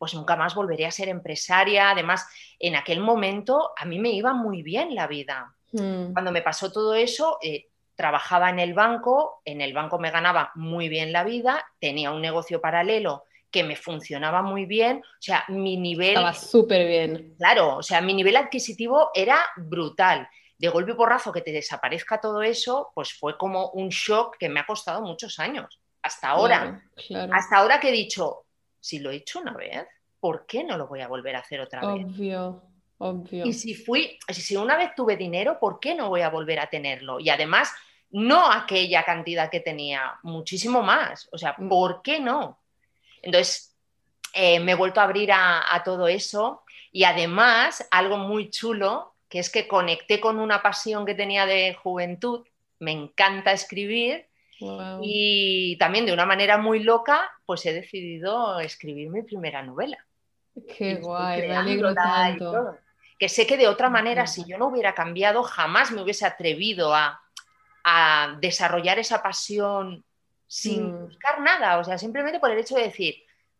[0.00, 1.90] pues nunca más volvería a ser empresaria.
[1.90, 2.26] Además,
[2.58, 5.54] en aquel momento a mí me iba muy bien la vida.
[5.70, 6.12] Mm.
[6.12, 10.50] Cuando me pasó todo eso, eh, trabajaba en el banco, en el banco me ganaba
[10.56, 13.22] muy bien la vida, tenía un negocio paralelo
[13.54, 16.08] que me funcionaba muy bien, o sea, mi nivel...
[16.08, 17.36] Estaba súper bien.
[17.38, 20.28] Claro, o sea, mi nivel adquisitivo era brutal.
[20.58, 24.48] De golpe y porrazo que te desaparezca todo eso, pues fue como un shock que
[24.48, 25.80] me ha costado muchos años.
[26.02, 26.82] Hasta ahora.
[27.30, 28.46] Hasta ahora que he dicho,
[28.80, 29.86] si lo he hecho una vez,
[30.18, 32.06] ¿por qué no lo voy a volver a hacer otra vez?
[32.06, 32.60] Obvio,
[32.98, 33.46] obvio.
[33.46, 36.66] Y si fui, si una vez tuve dinero, ¿por qué no voy a volver a
[36.66, 37.20] tenerlo?
[37.20, 37.72] Y además,
[38.10, 41.28] no aquella cantidad que tenía, muchísimo más.
[41.30, 41.68] O sea, mm.
[41.68, 42.58] ¿por qué no?
[43.24, 43.74] Entonces,
[44.34, 49.38] eh, me he vuelto a abrir a, todo eso y además algo muy chulo, que
[49.38, 52.46] es que conecté con una pasión que tenía de juventud,
[52.78, 54.26] me encanta escribir
[55.02, 59.98] y también de una manera muy loca, pues he decidido escribir mi primera novela.
[60.76, 62.76] Qué guay, me alegro tanto.
[63.18, 66.94] Que sé que de otra manera, si yo no hubiera cambiado, jamás me hubiese atrevido
[66.94, 67.20] a,
[67.84, 70.04] a desarrollar esa pasión
[70.56, 71.04] sin Mm.
[71.06, 73.16] buscar nada, o sea, simplemente por el hecho de decir,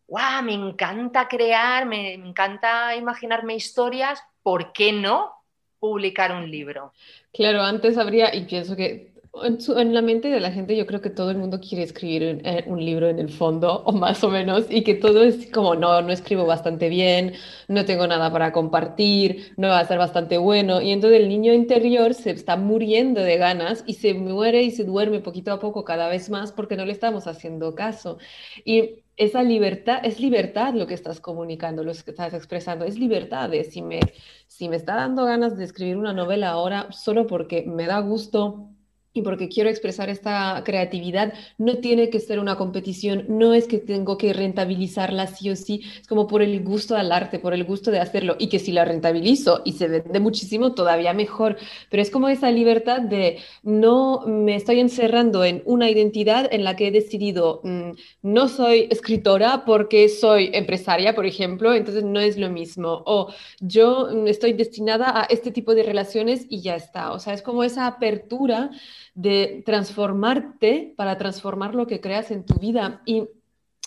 [0.06, 0.42] ¡guau!
[0.44, 5.32] Me encanta crear, me, me encanta imaginarme historias, ¿por qué no
[5.78, 6.92] publicar un libro?
[7.32, 11.10] Claro, antes habría, y pienso que en, la mente de la gente yo creo que
[11.10, 14.30] todo el mundo quiere escribir un, eh, un libro en el fondo, o más o
[14.30, 17.34] menos, y que todo es como, no, no escribo bastante bien,
[17.68, 21.52] no tengo nada para compartir, no va a ser bastante bueno, y entonces el niño
[21.52, 25.84] interior se está muriendo de ganas y se muere y se duerme poquito a poco
[25.84, 28.18] cada vez más porque no le estamos haciendo caso.
[28.64, 33.48] Y esa libertad, es libertad lo que estás comunicando, lo que estás expresando, es libertad
[33.48, 34.00] de si me
[34.46, 38.73] si me está dando ganas de escribir una novela ahora solo porque me da gusto
[39.14, 43.78] y porque quiero expresar esta creatividad, no tiene que ser una competición, no es que
[43.78, 47.62] tengo que rentabilizarla sí o sí, es como por el gusto al arte, por el
[47.64, 51.56] gusto de hacerlo y que si la rentabilizo y se vende muchísimo, todavía mejor,
[51.90, 56.74] pero es como esa libertad de no me estoy encerrando en una identidad en la
[56.74, 57.90] que he decidido, mm,
[58.22, 64.08] no soy escritora porque soy empresaria, por ejemplo, entonces no es lo mismo, o yo
[64.12, 67.12] mm, estoy destinada a este tipo de relaciones y ya está.
[67.12, 68.70] O sea, es como esa apertura
[69.14, 73.02] de transformarte para transformar lo que creas en tu vida.
[73.06, 73.28] Y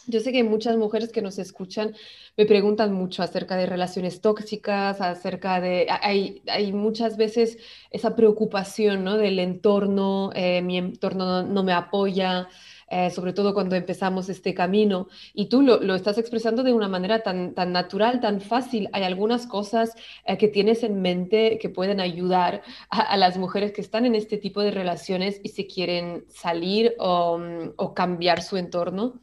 [0.08, 1.94] yo sé que muchas mujeres que nos escuchan
[2.38, 5.88] me preguntan mucho acerca de relaciones tóxicas, acerca de...
[6.02, 7.58] Hay, hay muchas veces
[7.92, 9.18] esa preocupación, ¿no?
[9.18, 12.48] del entorno, eh, mi entorno no, no me apoya.
[12.90, 15.10] Eh, sobre todo cuando empezamos este camino.
[15.34, 18.90] Y tú lo, lo, estás expresando de una manera tan, tan natural, tan fácil.
[18.94, 23.82] Hay algunas cosas eh, que tienes en mente que pueden ayudar a, las mujeres que
[23.82, 27.40] están en este tipo de relaciones y se quieren salir o,
[27.76, 29.20] o cambiar su entorno.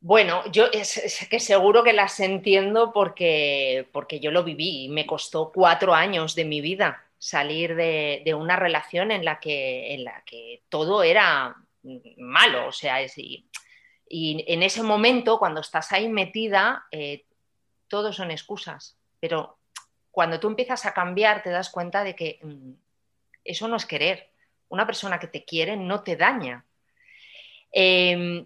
[0.00, 5.94] Bueno, yo que seguro que las entiendo porque, porque yo lo viví me costó cuatro
[5.94, 10.62] años de mi vida salir de, de, una relación en la, que, en la que
[10.68, 11.56] todo era
[12.18, 12.68] malo.
[12.68, 13.48] O sea, es, y,
[14.06, 17.24] y, en ese momento, cuando estás ahí metida, eh,
[17.88, 18.98] todo son excusas.
[19.20, 19.56] Pero
[20.10, 22.72] cuando tú empiezas a cambiar, te das cuenta de que mmm,
[23.42, 24.28] eso no es querer.
[24.68, 26.66] Una persona que te quiere no te daña.
[27.72, 28.44] Eh,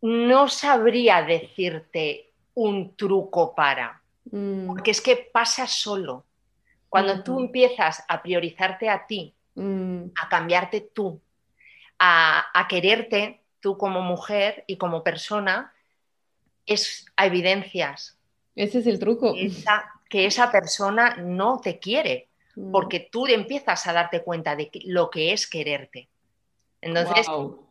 [0.00, 4.66] no sabría decirte un truco para, mm.
[4.66, 6.24] porque es que pasa solo.
[6.90, 7.24] Cuando mm.
[7.24, 10.06] tú empiezas a priorizarte a ti, mm.
[10.20, 11.22] a cambiarte tú,
[11.98, 15.72] a, a, quererte tú como mujer y como persona,
[16.66, 18.18] es a evidencias.
[18.54, 19.32] Ese es el truco.
[19.32, 22.28] Que esa, que esa persona no te quiere,
[22.72, 26.08] porque tú empiezas a darte cuenta de lo que es quererte.
[26.80, 27.66] Entonces, wow.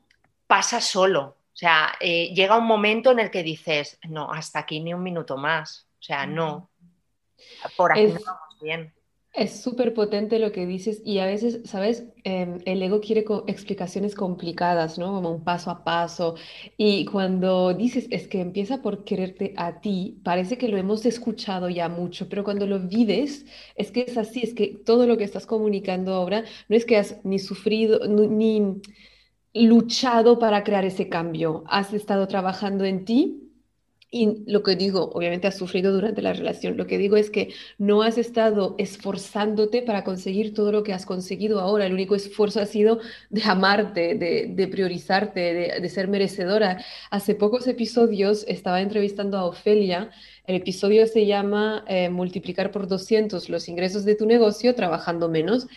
[0.48, 1.36] pasa solo.
[1.54, 5.04] O sea, eh, llega un momento en el que dices, no, hasta aquí ni un
[5.04, 5.88] minuto más.
[6.00, 6.70] O sea, no.
[7.76, 8.94] Por aquí es, no vamos bien.
[9.32, 12.06] Es súper potente lo que dices y a veces, ¿sabes?
[12.24, 15.14] Eh, el ego quiere explicaciones complicadas, ¿no?
[15.14, 16.36] Como un paso a paso.
[16.78, 21.70] Y cuando dices, es que empieza por quererte a ti, parece que lo hemos escuchado
[21.70, 25.24] ya mucho, pero cuando lo vives, es que es así, es que todo lo que
[25.26, 28.82] estás comunicando ahora no es que has ni sufrido, ni
[29.54, 33.49] luchado para crear ese cambio, has estado trabajando en ti
[34.12, 37.54] y lo que digo, obviamente has sufrido durante la relación, lo que digo es que
[37.78, 42.60] no has estado esforzándote para conseguir todo lo que has conseguido ahora, el único esfuerzo
[42.60, 46.84] ha sido de amarte, de, priorizarte, de, de, ser merecedora.
[47.12, 50.10] Hace pocos episodios estaba entrevistando a Ofelia,
[50.46, 55.68] el episodio se llama eh, Multiplicar por 200 los ingresos de tu negocio trabajando menos.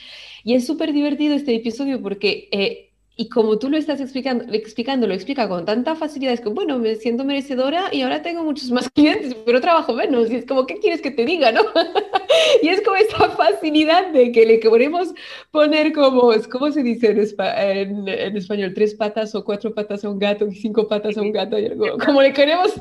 [0.44, 2.48] Y es súper divertido este episodio porque...
[2.50, 6.48] Eh, y como tú lo estás explicando, explicando, lo explica con tanta facilidad, es que,
[6.48, 10.30] bueno, me siento merecedora y ahora tengo muchos más clientes, pero trabajo menos.
[10.30, 11.62] Y es como, ¿qué quieres que te diga, no?
[12.62, 15.12] y es como esta facilidad de que le queremos
[15.50, 18.72] poner como, ¿cómo se dice en, en, en, español?
[18.74, 21.58] Tres patas o cuatro patas a un gato y cinco patas a un gato.
[21.58, 22.74] Y algo, como le queremos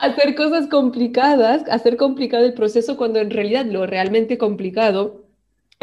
[0.00, 5.21] hacer cosas complicadas, hacer complicado el proceso cuando en realidad lo realmente complicado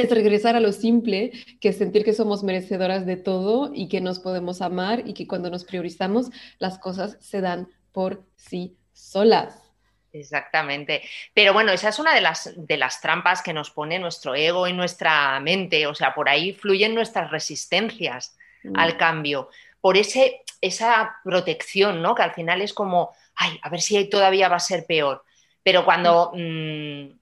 [0.04, 4.02] es regresar a lo simple, que es sentir que somos merecedoras de todo y que
[4.02, 9.70] nos podemos amar y que cuando nos priorizamos las cosas se dan por sí solas.
[10.12, 11.04] Exactamente.
[11.34, 14.68] Pero bueno, esa es una de las, de las trampas que nos pone nuestro ego
[14.68, 15.86] y nuestra mente.
[15.88, 18.78] O sea, por ahí fluyen nuestras resistencias mm.
[18.78, 19.50] al cambio.
[19.82, 22.16] Por ese, esa protección, ¿no?
[22.16, 25.24] Que al final es como, ay, a ver si todavía va a ser peor.
[25.64, 26.32] Pero cuando...
[26.34, 27.20] Mmm,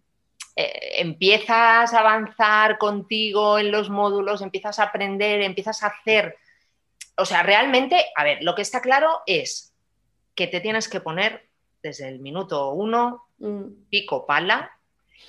[0.60, 6.36] eh, empiezas a avanzar contigo en los módulos, empiezas a aprender, empiezas a hacer.
[7.16, 9.76] O sea, realmente, a ver, lo que está claro es
[10.34, 11.48] que te tienes que poner
[11.84, 13.88] desde el minuto uno, mm.
[13.92, 14.72] pico pala,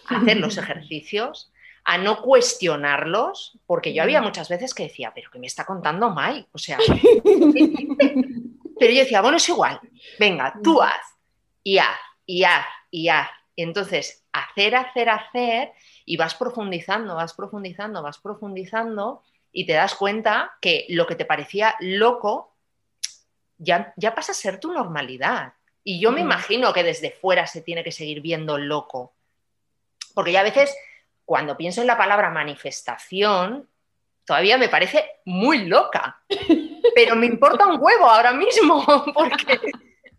[0.07, 1.53] hacer los ejercicios,
[1.85, 6.15] a no cuestionarlos, porque yo había muchas veces que decía, pero ¿qué me está contando
[6.15, 6.49] Mike?
[6.53, 6.79] O sea,
[7.25, 9.79] pero yo decía, bueno, es igual,
[10.19, 11.19] venga, tú haz,
[11.63, 13.29] y haz, y haz, y haz.
[13.57, 15.73] entonces, hacer, hacer, hacer,
[16.05, 19.23] y vas profundizando, vas profundizando, vas profundizando,
[19.53, 22.55] y te das cuenta que lo que te parecía loco
[23.57, 25.55] ya, ya pasa a ser tu normalidad.
[25.83, 29.15] Y yo me imagino que desde fuera se tiene que seguir viendo loco.
[30.15, 30.77] Porque ya a veces,
[31.25, 33.69] cuando pienso en la palabra manifestación,
[34.25, 36.21] todavía me parece muy loca.
[36.95, 38.85] Pero me importa un huevo ahora mismo,
[39.15, 39.59] porque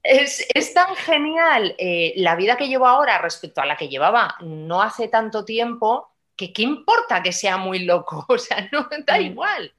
[0.04, 4.82] es, tan genial eh, la vida que llevo ahora respecto a la que llevaba no
[4.82, 9.74] hace tanto tiempo, que qué importa que sea muy loco, o sea, no da igual.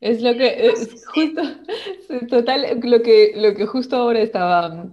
[0.00, 1.42] Es lo que, es justo,
[2.28, 4.86] total, lo que, lo que justo ahora estaba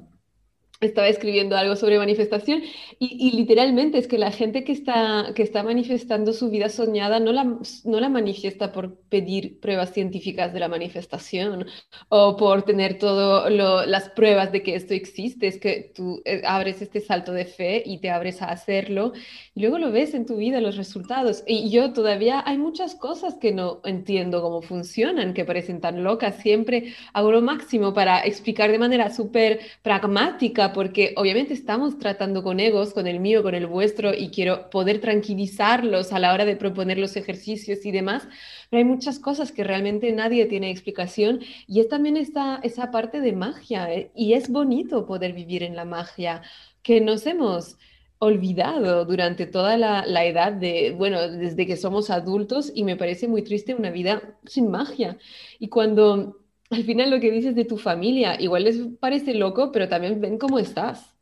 [0.82, 2.64] estaba escribiendo algo sobre manifestación
[2.98, 7.32] y, literalmente es que la gente que está, que está manifestando su vida soñada no
[7.32, 11.68] la, no la manifiesta por pedir pruebas científicas de la manifestación
[12.10, 13.52] o por tener todas
[13.88, 17.84] las pruebas de que esto existe, es que tú eh, abres este salto de fe
[17.86, 19.14] y te abres a hacerlo
[19.54, 21.44] y luego lo ves en tu vida, los resultados.
[21.46, 26.38] Y yo todavía hay muchas cosas que no entiendo cómo funcionan, que parecen tan locas,
[26.38, 32.60] siempre hago lo máximo para explicar de manera súper pragmática porque obviamente estamos tratando con
[32.60, 36.56] egos, con el mío, con el vuestro, y quiero poder tranquilizarlos a la hora de
[36.56, 38.28] proponer los ejercicios y demás,
[38.70, 43.22] pero hay muchas cosas que realmente nadie tiene explicación y es también esta, esa parte
[43.22, 44.12] de magia, ¿eh?
[44.16, 46.42] y es bonito poder vivir en la magia,
[46.84, 47.78] que nos hemos
[48.20, 53.28] olvidado durante toda la, la, edad de, bueno, desde que somos adultos y me parece
[53.28, 55.18] muy triste una vida sin magia.
[55.58, 56.41] Y cuando
[56.72, 60.38] al final lo que dices de tu familia, igual les parece loco, pero también ven
[60.38, 61.14] cómo estás.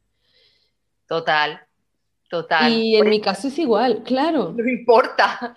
[1.08, 1.60] Total,
[2.30, 2.72] total.
[2.72, 4.54] Y en mi caso es igual, claro.
[4.58, 5.56] No importa,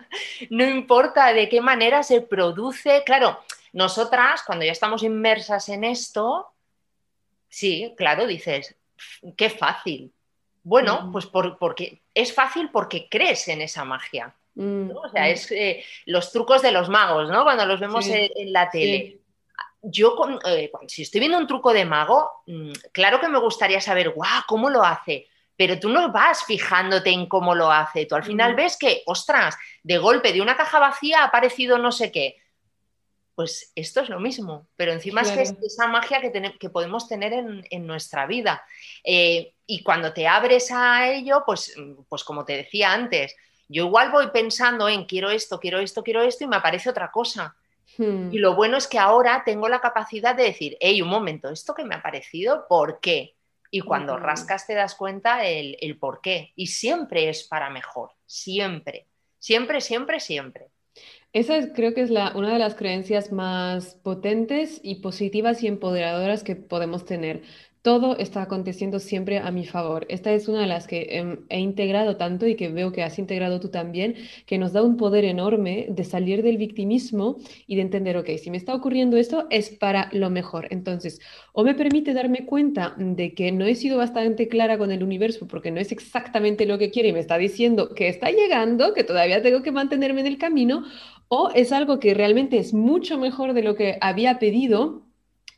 [0.49, 3.03] no importa de qué manera se produce.
[3.05, 3.38] Claro,
[3.74, 6.49] nosotras cuando ya estamos inmersas en esto,
[7.49, 8.74] sí, claro, dices,
[9.36, 10.11] qué fácil.
[10.64, 14.34] Bueno, pues porque es fácil porque crees en esa magia.
[14.55, 15.26] Mm, o sea, mm.
[15.26, 17.43] es eh, los trucos de los magos, ¿no?
[17.43, 19.22] Cuando los vemos en, la tele
[19.83, 20.16] yo,
[20.47, 24.43] eh, si estoy viendo un truco de mago, mm, claro que me gustaría saber, guau,
[24.47, 25.26] ¿cómo lo hace?
[25.57, 28.07] Pero tú no vas fijándote en cómo lo hace.
[28.07, 31.93] Tú al final ves que, ostras, de golpe de una caja vacía ha aparecido no
[31.93, 32.37] sé qué.
[33.35, 37.09] Pues esto es lo mismo, pero encima es que es esa magia que, que podemos
[37.09, 38.62] tener en, nuestra vida.
[39.03, 41.74] Eh, y cuando te abres a ello, pues,
[42.09, 43.35] pues como te decía antes,
[43.68, 47.11] yo igual voy pensando en quiero esto, quiero esto, quiero esto y me aparece otra
[47.11, 47.57] cosa.
[47.99, 48.32] Hmm.
[48.32, 51.74] Y lo bueno es que ahora tengo la capacidad de decir, hey, un momento, esto
[51.74, 53.34] que me ha parecido, ¿por qué?
[53.70, 56.53] Y cuando rascas te das cuenta el, el por qué.
[56.57, 60.68] Y siempre es para mejor, siempre, siempre, siempre, siempre.
[61.32, 66.45] Esa creo que es la, una de las creencias más potentes y positivas y empoderadoras
[66.45, 67.43] que podemos tener
[67.83, 70.07] todo está aconteciendo siempre a mi favor.
[70.09, 73.18] Esta es una de las que em, he, integrado tanto y que veo que has
[73.18, 74.14] integrado tú también,
[74.47, 78.51] que nos da un poder enorme de salir del victimismo y de entender, ok, si
[78.51, 80.68] me está ocurriendo esto es para lo mejor.
[80.70, 81.20] Entonces,
[81.53, 85.49] o me permite darme cuenta de que no he sido bastante clara con el universo
[85.49, 89.03] porque no es exactamente lo que quiere y me está diciendo que está llegando, que
[89.03, 90.85] todavía tengo que mantenerme en el camino,
[91.26, 95.03] o es algo que realmente es mucho mejor de lo que había pedido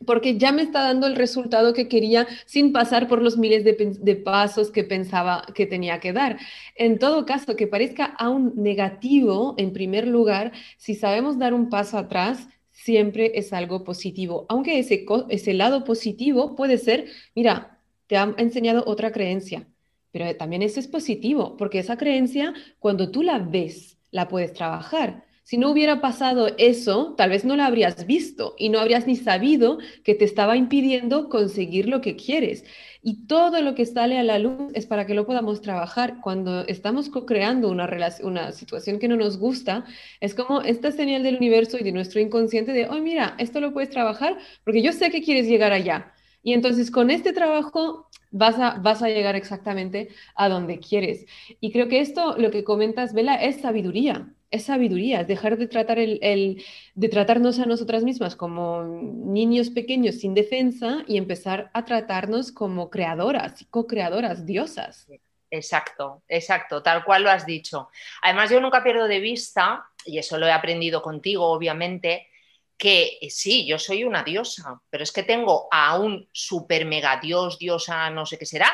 [0.06, 4.16] porque ya me está dando el resultado que quería sin pasar por los miles de,
[4.16, 6.38] pasos que pensaba que tenía que dar.
[6.76, 11.98] En todo caso, que parezca aún negativo, en primer lugar, si sabemos dar un paso
[11.98, 18.34] atrás, siempre es algo positivo, aunque ese, ese lado positivo puede ser, mira, te ha
[18.36, 19.66] enseñado otra creencia,
[20.10, 25.24] pero también eso es positivo, porque esa creencia, cuando tú la ves, la puedes trabajar.
[25.44, 29.14] Si no hubiera pasado eso, tal vez no lo habrías visto y no habrías ni
[29.14, 32.64] sabido que te estaba impidiendo conseguir lo que quieres.
[33.02, 36.16] Y todo lo que sale a la luz es para que lo podamos trabajar.
[36.22, 37.86] Cuando estamos co-creando una,
[38.22, 39.84] una situación que no nos gusta,
[40.20, 43.74] es como esta señal del universo y de nuestro inconsciente de, oh, mira, esto lo
[43.74, 46.14] puedes trabajar porque yo sé que quieres llegar allá.
[46.42, 51.26] Y entonces con este trabajo vas a, vas a llegar exactamente a donde quieres.
[51.60, 55.66] Y creo que esto, lo que comentas, Vela, es sabiduría es sabiduría, es dejar de,
[55.66, 61.84] tratar el, de tratarnos a nosotras mismas como niños pequeños sin defensa y empezar a
[61.84, 65.08] tratarnos como creadoras, co-creadoras, diosas.
[65.50, 67.88] Exacto, exacto, tal cual lo has dicho.
[68.22, 72.28] Además, yo nunca pierdo de vista, y eso lo he aprendido contigo, obviamente,
[72.76, 77.58] que sí, yo soy una diosa, pero es que tengo a un super mega dios,
[77.58, 78.72] diosa, no sé qué será,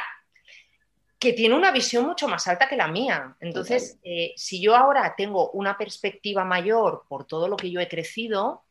[1.20, 3.36] que tiene una visión mucho más alta que la mía.
[3.40, 7.88] Entonces, eh, si yo ahora tengo una perspectiva mayor por todo lo que yo he
[7.88, 8.64] crecido,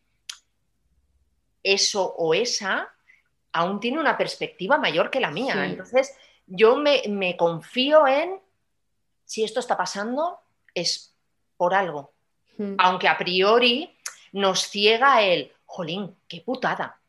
[1.61, 2.89] eso o esa
[3.51, 5.63] aún tiene una perspectiva mayor que la mía.
[5.63, 8.39] Entonces, yo me, me confío en
[9.25, 10.39] si esto está pasando,
[10.73, 11.13] es
[11.55, 12.13] por algo.
[12.57, 12.75] Hmm.
[12.79, 13.95] Aunque a priori
[14.31, 16.99] nos ciega el, jolín, qué putada.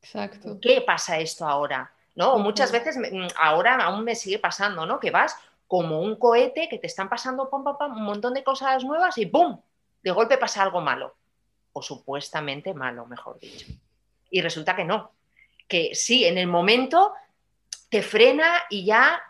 [0.00, 0.60] Exacto.
[0.60, 1.92] ¿Qué pasa esto ahora?
[2.14, 2.38] ¿No?
[2.38, 5.00] Muchas veces, mm, ahora aún me sigue pasando, ¿no?
[5.00, 5.36] Que vas
[5.66, 9.58] como un cohete que te están pasando un montón de cosas nuevas y ¡pum!
[10.02, 11.14] De golpe pasa algo malo.
[11.72, 13.66] O supuestamente malo, mejor dicho.
[14.30, 15.12] Y resulta que no.
[15.66, 17.14] Que sí, en el momento
[17.88, 19.22] te frena y ya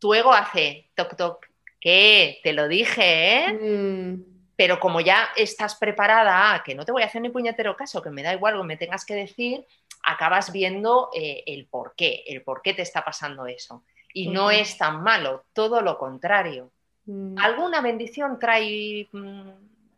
[0.00, 1.46] tu ego hace toc toc.
[1.78, 3.52] Que te lo dije, ¿eh?
[3.52, 4.30] Mm
[4.60, 8.02] pero como ya estás preparada a que no te voy a hacer ni puñetero caso,
[8.02, 9.64] que me da igual lo que me tengas que decir,
[10.02, 13.84] acabas viendo eh, el por qué, el por qué te está pasando eso.
[14.12, 16.70] Y no es tan malo, todo lo contrario.
[17.06, 17.38] Mm.
[17.38, 19.50] Alguna bendición trae, mm,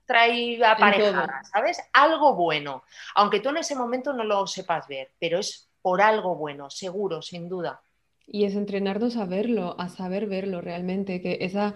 [0.04, 1.80] trae aparejada, ¿sabes?
[1.92, 2.84] Algo bueno,
[3.14, 7.22] aunque tú en ese momento no lo sepas ver, pero es por algo bueno, seguro,
[7.22, 7.80] sin duda.
[8.26, 11.74] Y es entrenarnos a verlo, a saber verlo realmente, que esa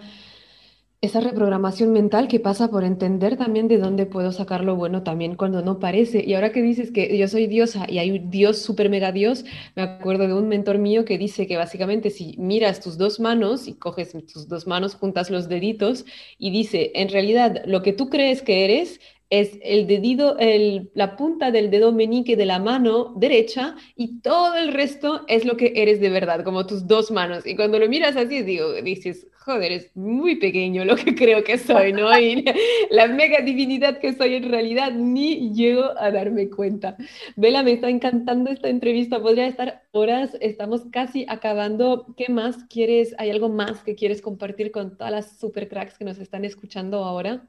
[0.99, 5.35] esa reprogramación mental que pasa por entender también de dónde puedo sacar lo bueno también
[5.35, 6.23] cuando no parece.
[6.25, 9.45] Y ahora que dices que yo soy diosa y hay un dios, super mega dios,
[9.75, 13.67] me acuerdo de un mentor mío que dice que básicamente si miras tus dos manos
[13.67, 16.05] y coges tus dos manos, juntas los deditos
[16.39, 18.99] y dice, en realidad lo que tú crees que eres
[19.29, 24.55] es el dedito, el, la punta del dedo meñique de la mano derecha y todo
[24.55, 27.45] el resto es lo que eres de verdad, como tus dos manos.
[27.45, 31.57] Y cuando lo miras así, digo, dices, joder, es muy pequeño lo que creo que
[31.57, 32.17] soy, ¿no?
[32.19, 32.45] Y
[32.89, 36.95] la mega divinidad que soy en realidad ni llego a darme cuenta.
[37.35, 42.13] Vela, me está encantando esta entrevista, podría estar horas, estamos casi acabando.
[42.15, 43.15] ¿Qué más quieres?
[43.17, 47.03] ¿Hay algo más que quieres compartir con todas las super cracks que nos están escuchando
[47.03, 47.47] ahora?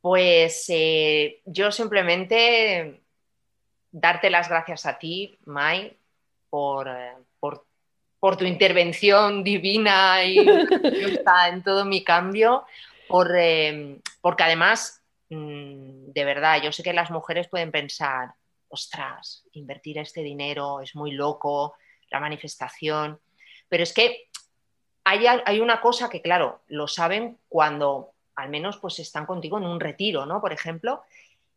[0.00, 3.02] Pues eh, yo simplemente
[3.90, 5.96] darte las gracias a ti, Mai,
[6.48, 12.64] por, eh, por, tu intervención divina y en todo mi cambio,
[13.08, 18.34] por, eh, porque además, mm, de verdad, yo sé que las mujeres pueden pensar,
[18.68, 21.74] ostras, invertir este dinero es muy loco,
[22.10, 23.20] la manifestación,
[23.68, 24.28] pero es que
[25.04, 29.64] hay, hay una cosa que, claro, lo saben cuando al menos pues están contigo en
[29.64, 30.40] un retiro, ¿no?
[30.40, 31.02] Por ejemplo,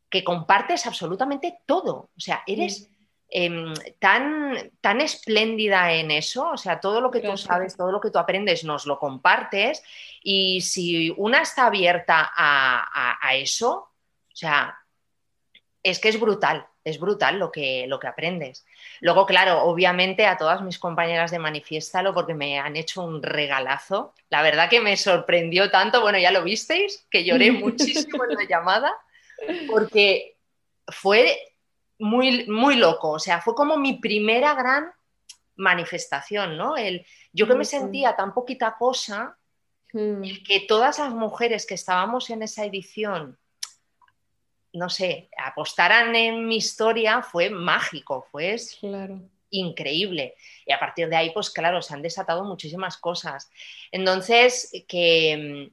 [0.09, 2.09] que compartes absolutamente todo.
[2.15, 2.89] O sea, eres
[3.29, 7.99] em, tan, tan espléndida en eso, o sea, todo lo que tú sabes, todo lo
[7.99, 9.83] que tú aprendes, nos lo compartes.
[10.21, 14.77] Y si una está abierta a eso, o sea,
[15.81, 18.65] es que es brutal es brutal lo que, lo que aprendes.
[18.99, 24.13] Luego, claro, obviamente a todas mis compañeras de Manifiéstalo porque me han hecho un regalazo.
[24.29, 28.43] La verdad que me sorprendió tanto, bueno, ya lo visteis, que lloré muchísimo en la
[28.47, 28.93] llamada,
[29.67, 30.37] porque
[30.87, 31.37] fue
[31.99, 34.91] muy, muy loco, o sea, fue como mi primera gran
[35.55, 36.75] manifestación, ¿no?
[36.75, 39.37] El, yo que me sentía tan poquita cosa,
[39.93, 40.21] hmm.
[40.45, 43.37] que todas las mujeres que estábamos en esa edición
[44.73, 48.57] no sé, apostaran en mi historia fue mágico, fue
[49.51, 50.35] increíble.
[50.65, 53.51] Y a partir de ahí, pues claro, se han desatado muchísimas cosas.
[53.91, 55.71] Entonces, que,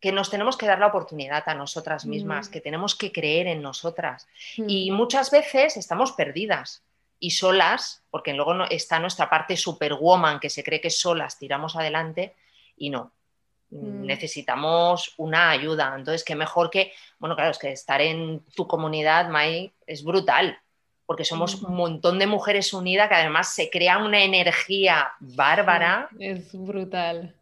[0.00, 2.52] que nos tenemos que dar la oportunidad a nosotras mismas, mm.
[2.52, 4.28] que tenemos que creer en nosotras.
[4.56, 4.64] Mm.
[4.68, 6.84] Y muchas veces estamos perdidas
[7.18, 12.34] y solas, porque luego está nuestra parte superwoman que se cree que solas tiramos adelante
[12.76, 13.12] y no.
[13.72, 14.04] Mm.
[14.04, 15.94] necesitamos una ayuda.
[15.96, 20.58] Entonces, qué mejor que, bueno, claro, es que estar en tu comunidad, Mai, es brutal,
[21.06, 26.08] porque somos un montón de mujeres unidas que además se crea una energía bárbara.
[26.18, 27.34] Es brutal.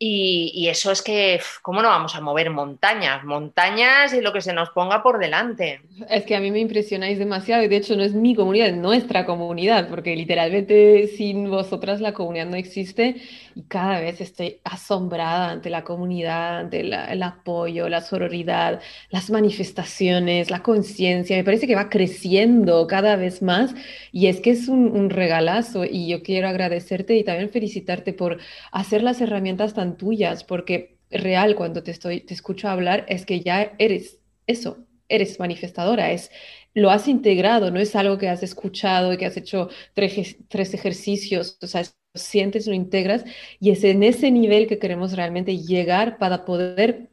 [0.00, 3.24] Y, eso es que, ¿cómo no vamos a mover montañas?
[3.24, 5.80] Montañas y lo que se nos ponga por delante.
[6.08, 8.76] Es que a mí me impresionáis demasiado y de hecho no es mi comunidad, es
[8.76, 13.16] nuestra comunidad, porque literalmente sin vosotras la comunidad no existe
[13.56, 18.80] y cada vez estoy asombrada ante la comunidad, ante el apoyo, la sororidad,
[19.10, 21.36] las manifestaciones, la conciencia.
[21.36, 23.74] Me parece que va creciendo cada vez más
[24.12, 28.38] y es que es un, un regalazo y yo quiero agradecerte y también felicitarte por
[28.70, 33.40] hacer las herramientas tan tuyas, porque real cuando te, estoy, te escucho hablar es que
[33.40, 36.30] ya eres eso, eres manifestadora, es
[36.74, 40.74] lo has integrado, no es algo que has escuchado y que has hecho tres, tres
[40.74, 41.82] ejercicios, o sea,
[42.14, 43.24] sientes, lo integras
[43.60, 47.10] y es en ese nivel que queremos realmente llegar para poder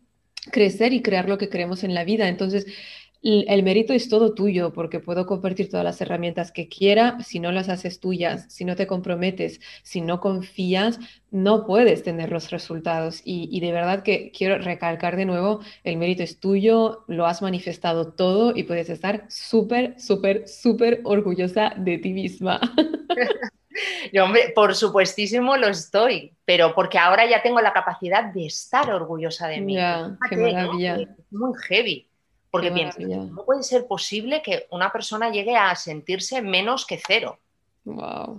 [0.51, 2.27] crecer y crear lo que queremos en la vida.
[2.27, 2.65] Entonces,
[3.25, 7.51] el mérito es todo tuyo porque puedo compartir todas las herramientas que quiera, si no
[7.51, 10.99] las haces tuyas, si no te comprometes, si no confías,
[11.31, 13.21] no puedes tener los resultados.
[13.25, 18.13] Y, de verdad que quiero recalcar de nuevo, el mérito es tuyo, lo has manifestado
[18.13, 22.59] todo y puedes estar súper, súper, súper orgullosa de ti misma.
[24.13, 28.89] Yo, hombre, por supuestísimo lo estoy, pero porque ahora ya tengo la capacidad de estar
[28.91, 29.75] orgullosa de mí.
[30.29, 30.95] qué maravilla.
[30.97, 32.07] Es muy heavy.
[32.55, 37.39] Porque pienso, no puede ser posible que una persona llegue a sentirse menos que cero.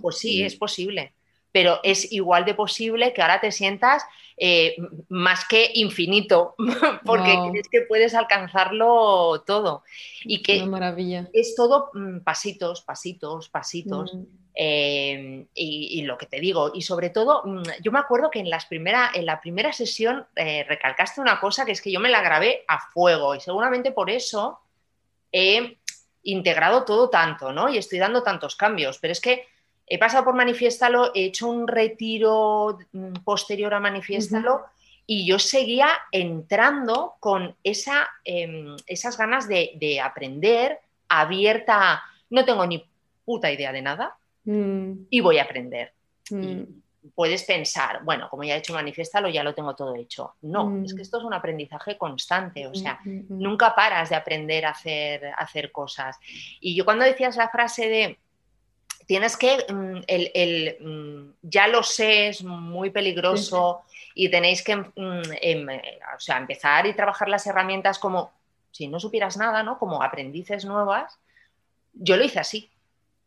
[0.01, 1.13] Pues sí, es posible.
[1.51, 4.03] Pero es igual de posible que ahora te sientas
[4.35, 4.75] eh,
[5.09, 6.55] más que infinito,
[7.05, 9.83] porque crees que puedes alcanzarlo todo.
[10.23, 11.29] Y que maravilla.
[11.33, 14.13] es todo mm, pasitos, pasitos, pasitos.
[14.13, 14.23] Mm.
[14.59, 18.49] Em, y, lo que te digo, y sobre todo, mm, yo me acuerdo que en,
[18.49, 22.09] las primera, en la primera sesión eh, recalcaste una cosa que es que yo me
[22.09, 24.59] la grabé a fuego y seguramente por eso
[25.31, 25.77] he
[26.23, 27.69] integrado todo tanto, ¿no?
[27.69, 29.45] Y estoy dando tantos cambios, pero es que
[29.85, 34.65] he pasado por Manifiéstalo, he hecho un retiro mm, posterior a Manifiéstalo.
[35.05, 40.79] Y yo seguía entrando con esa, em, esas ganas de, de aprender,
[41.09, 42.83] abierta, no tengo ni
[43.23, 44.17] puta idea de nada,
[44.47, 45.07] Mm.
[45.09, 45.93] y voy a aprender.
[46.29, 46.63] Mm.
[47.15, 50.35] puedes pensar, bueno, como ya he hecho manifiéstalo, ya lo tengo todo hecho.
[50.41, 51.01] No, es que mm.
[51.01, 56.17] esto es un aprendizaje constante, o sea, nunca paras de aprender a hacer, hacer cosas.
[56.59, 58.19] Y yo cuando decías la frase de
[59.05, 59.65] tienes que,
[60.07, 63.83] el, ya lo sé, es muy peligroso
[64.15, 68.31] y tenéis que em, o sea, empezar y trabajar las herramientas como
[68.71, 69.77] si no supieras nada, ¿no?
[69.79, 71.19] Como aprendices nuevas.
[71.93, 72.69] Yo lo hice así.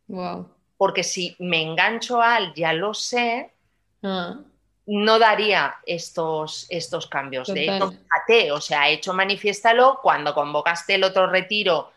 [0.07, 3.51] Wow porque si me engancho al ya lo sé,
[4.01, 4.39] ah.
[4.87, 7.53] no daría estos, estos cambios.
[7.53, 11.91] De hecho, fíjate, o sea, he hecho manifiéstalo cuando convocaste el otro retiro,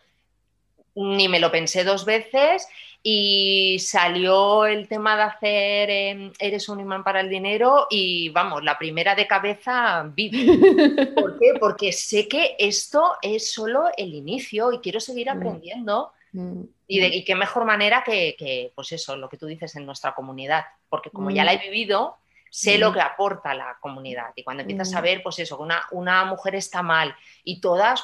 [0.93, 2.67] ni me lo pensé dos veces
[3.01, 8.63] y salió el tema de hacer em, Eres un imán para el dinero y vamos,
[8.63, 10.03] la primera de cabeza,
[11.15, 11.53] ¿Por qué?
[11.59, 16.11] Porque sé que esto es solo el inicio y quiero seguir aprendiendo.
[16.33, 16.65] Mm.
[16.87, 21.09] Y, qué mejor manera que, pues eso, lo que tú dices en nuestra comunidad, porque
[21.09, 22.17] como ya la he vivido,
[22.55, 24.31] sé lo que aporta la comunidad.
[24.35, 27.13] Y cuando empiezas a ver, pues eso, que una, una mujer está mal
[27.43, 28.03] y todas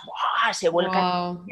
[0.52, 1.46] se vuelcan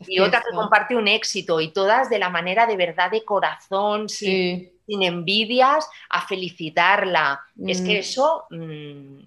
[0.00, 4.08] y otra que comparte un éxito y todas de la manera de verdad, de corazón,
[4.08, 7.40] sin, envidias, a felicitarla.
[7.66, 8.00] Es que mm.
[8.00, 9.18] eso mm,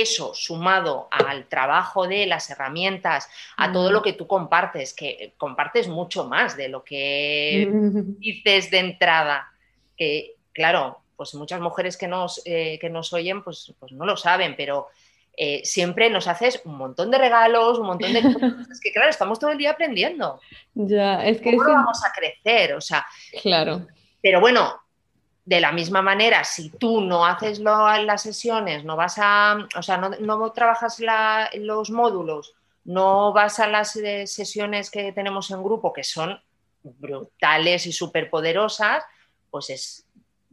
[0.00, 5.88] eso sumado al trabajo de las herramientas, a todo lo que tú compartes, que compartes
[5.88, 7.68] mucho más de lo que
[8.18, 9.52] dices de entrada,
[9.96, 14.16] que claro, pues muchas mujeres que nos, eh, que nos oyen pues, pues no lo
[14.16, 14.88] saben, pero
[15.36, 18.70] eh, siempre nos haces un montón de regalos, un montón de cosas.
[18.70, 20.40] Es que claro, estamos todo el día aprendiendo.
[20.74, 21.56] Ya, es que...
[21.56, 22.74] ¿Cómo vamos a crecer?
[22.74, 23.06] O sea...
[23.42, 23.86] Claro.
[24.22, 24.80] Pero bueno,
[25.46, 29.96] de la misma manera, si tú no haces las sesiones, no vas a, o sea,
[29.96, 31.00] no, trabajas
[31.54, 32.52] los módulos,
[32.84, 36.38] no vas a las eh, sesiones que tenemos en grupo, que son
[36.82, 39.04] brutales y súper poderosas,
[39.48, 40.06] pues es,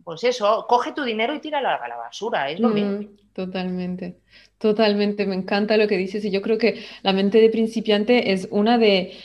[0.03, 3.09] pues eso, coge tu dinero y tíralo a la basura, es lo mm, mismo.
[3.33, 4.19] Totalmente,
[4.59, 8.47] totalmente, me encanta lo que dices y yo creo que la mente de principiante es
[8.51, 9.19] una de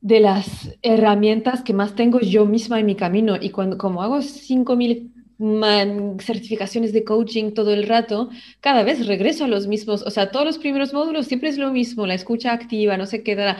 [0.00, 3.36] de las herramientas que más tengo yo misma en mi camino.
[3.40, 5.10] Y cuando, como hago 5.000
[6.20, 8.30] certificaciones de coaching todo el rato,
[8.60, 11.70] cada vez regreso a los mismos, o sea, todos los primeros módulos siempre es lo
[11.72, 13.58] mismo, la escucha activa, no se queda,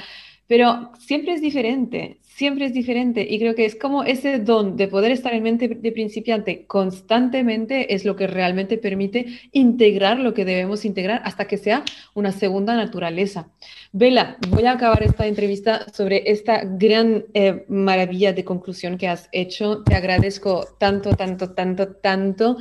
[0.49, 4.87] pero siempre es diferente, siempre es diferente y creo que es como ese don de
[4.87, 10.45] poder estar en mente de principiante constantemente es lo que realmente permite integrar lo que
[10.45, 11.83] debemos integrar hasta que sea
[12.15, 13.49] una segunda naturaleza.
[13.91, 19.29] Vela, voy a acabar esta entrevista sobre esta gran eh, maravilla de conclusión que has
[19.33, 19.83] hecho.
[19.83, 22.59] Te agradezco tanto, tanto, tanto, tanto.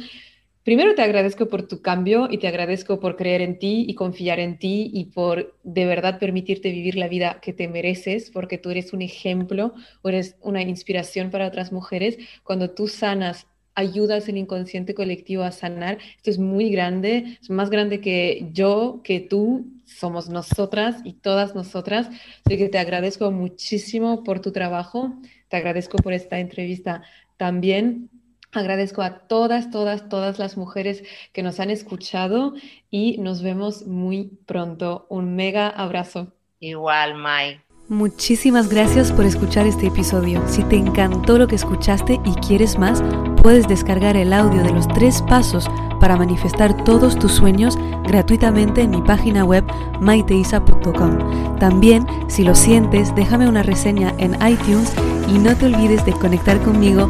[0.68, 4.42] Primero te agradezco por tu cambio y te agradezco por creer en ti y confiar
[4.42, 8.72] en ti y por de verdad permitirte vivir la vida que te mereces, porque tú
[8.72, 12.18] eres un ejemplo eres una inspiración para otras mujeres.
[12.44, 17.70] Cuando tú sanas, ayudas el inconsciente colectivo a sanar, esto es muy grande, es más
[17.70, 22.10] grande que yo, que tú, somos nosotras y todas nosotras.
[22.44, 25.16] Así que te agradezco muchísimo por tu trabajo,
[25.48, 27.04] te agradezco por esta entrevista
[27.38, 28.10] también.
[28.54, 32.54] Agradezco a todas, todas, todas las mujeres que nos han escuchado
[32.90, 35.06] y nos vemos muy pronto.
[35.10, 36.34] Un mega abrazo.
[36.60, 37.62] Igual, Mai.
[37.90, 40.44] Muchísimas gracias por escuchar este episodio.
[40.48, 43.02] Si te encantó lo que escuchaste y quieres más,
[43.42, 45.70] puedes descargar el audio de los tres pasos
[46.02, 49.64] para manifestar todos tus sueños gratuitamente en mi página web
[50.02, 51.58] maiteisa.com.
[51.60, 54.94] También, si lo sientes, déjame una reseña en iTunes
[55.30, 57.10] y no te olvides de conectar conmigo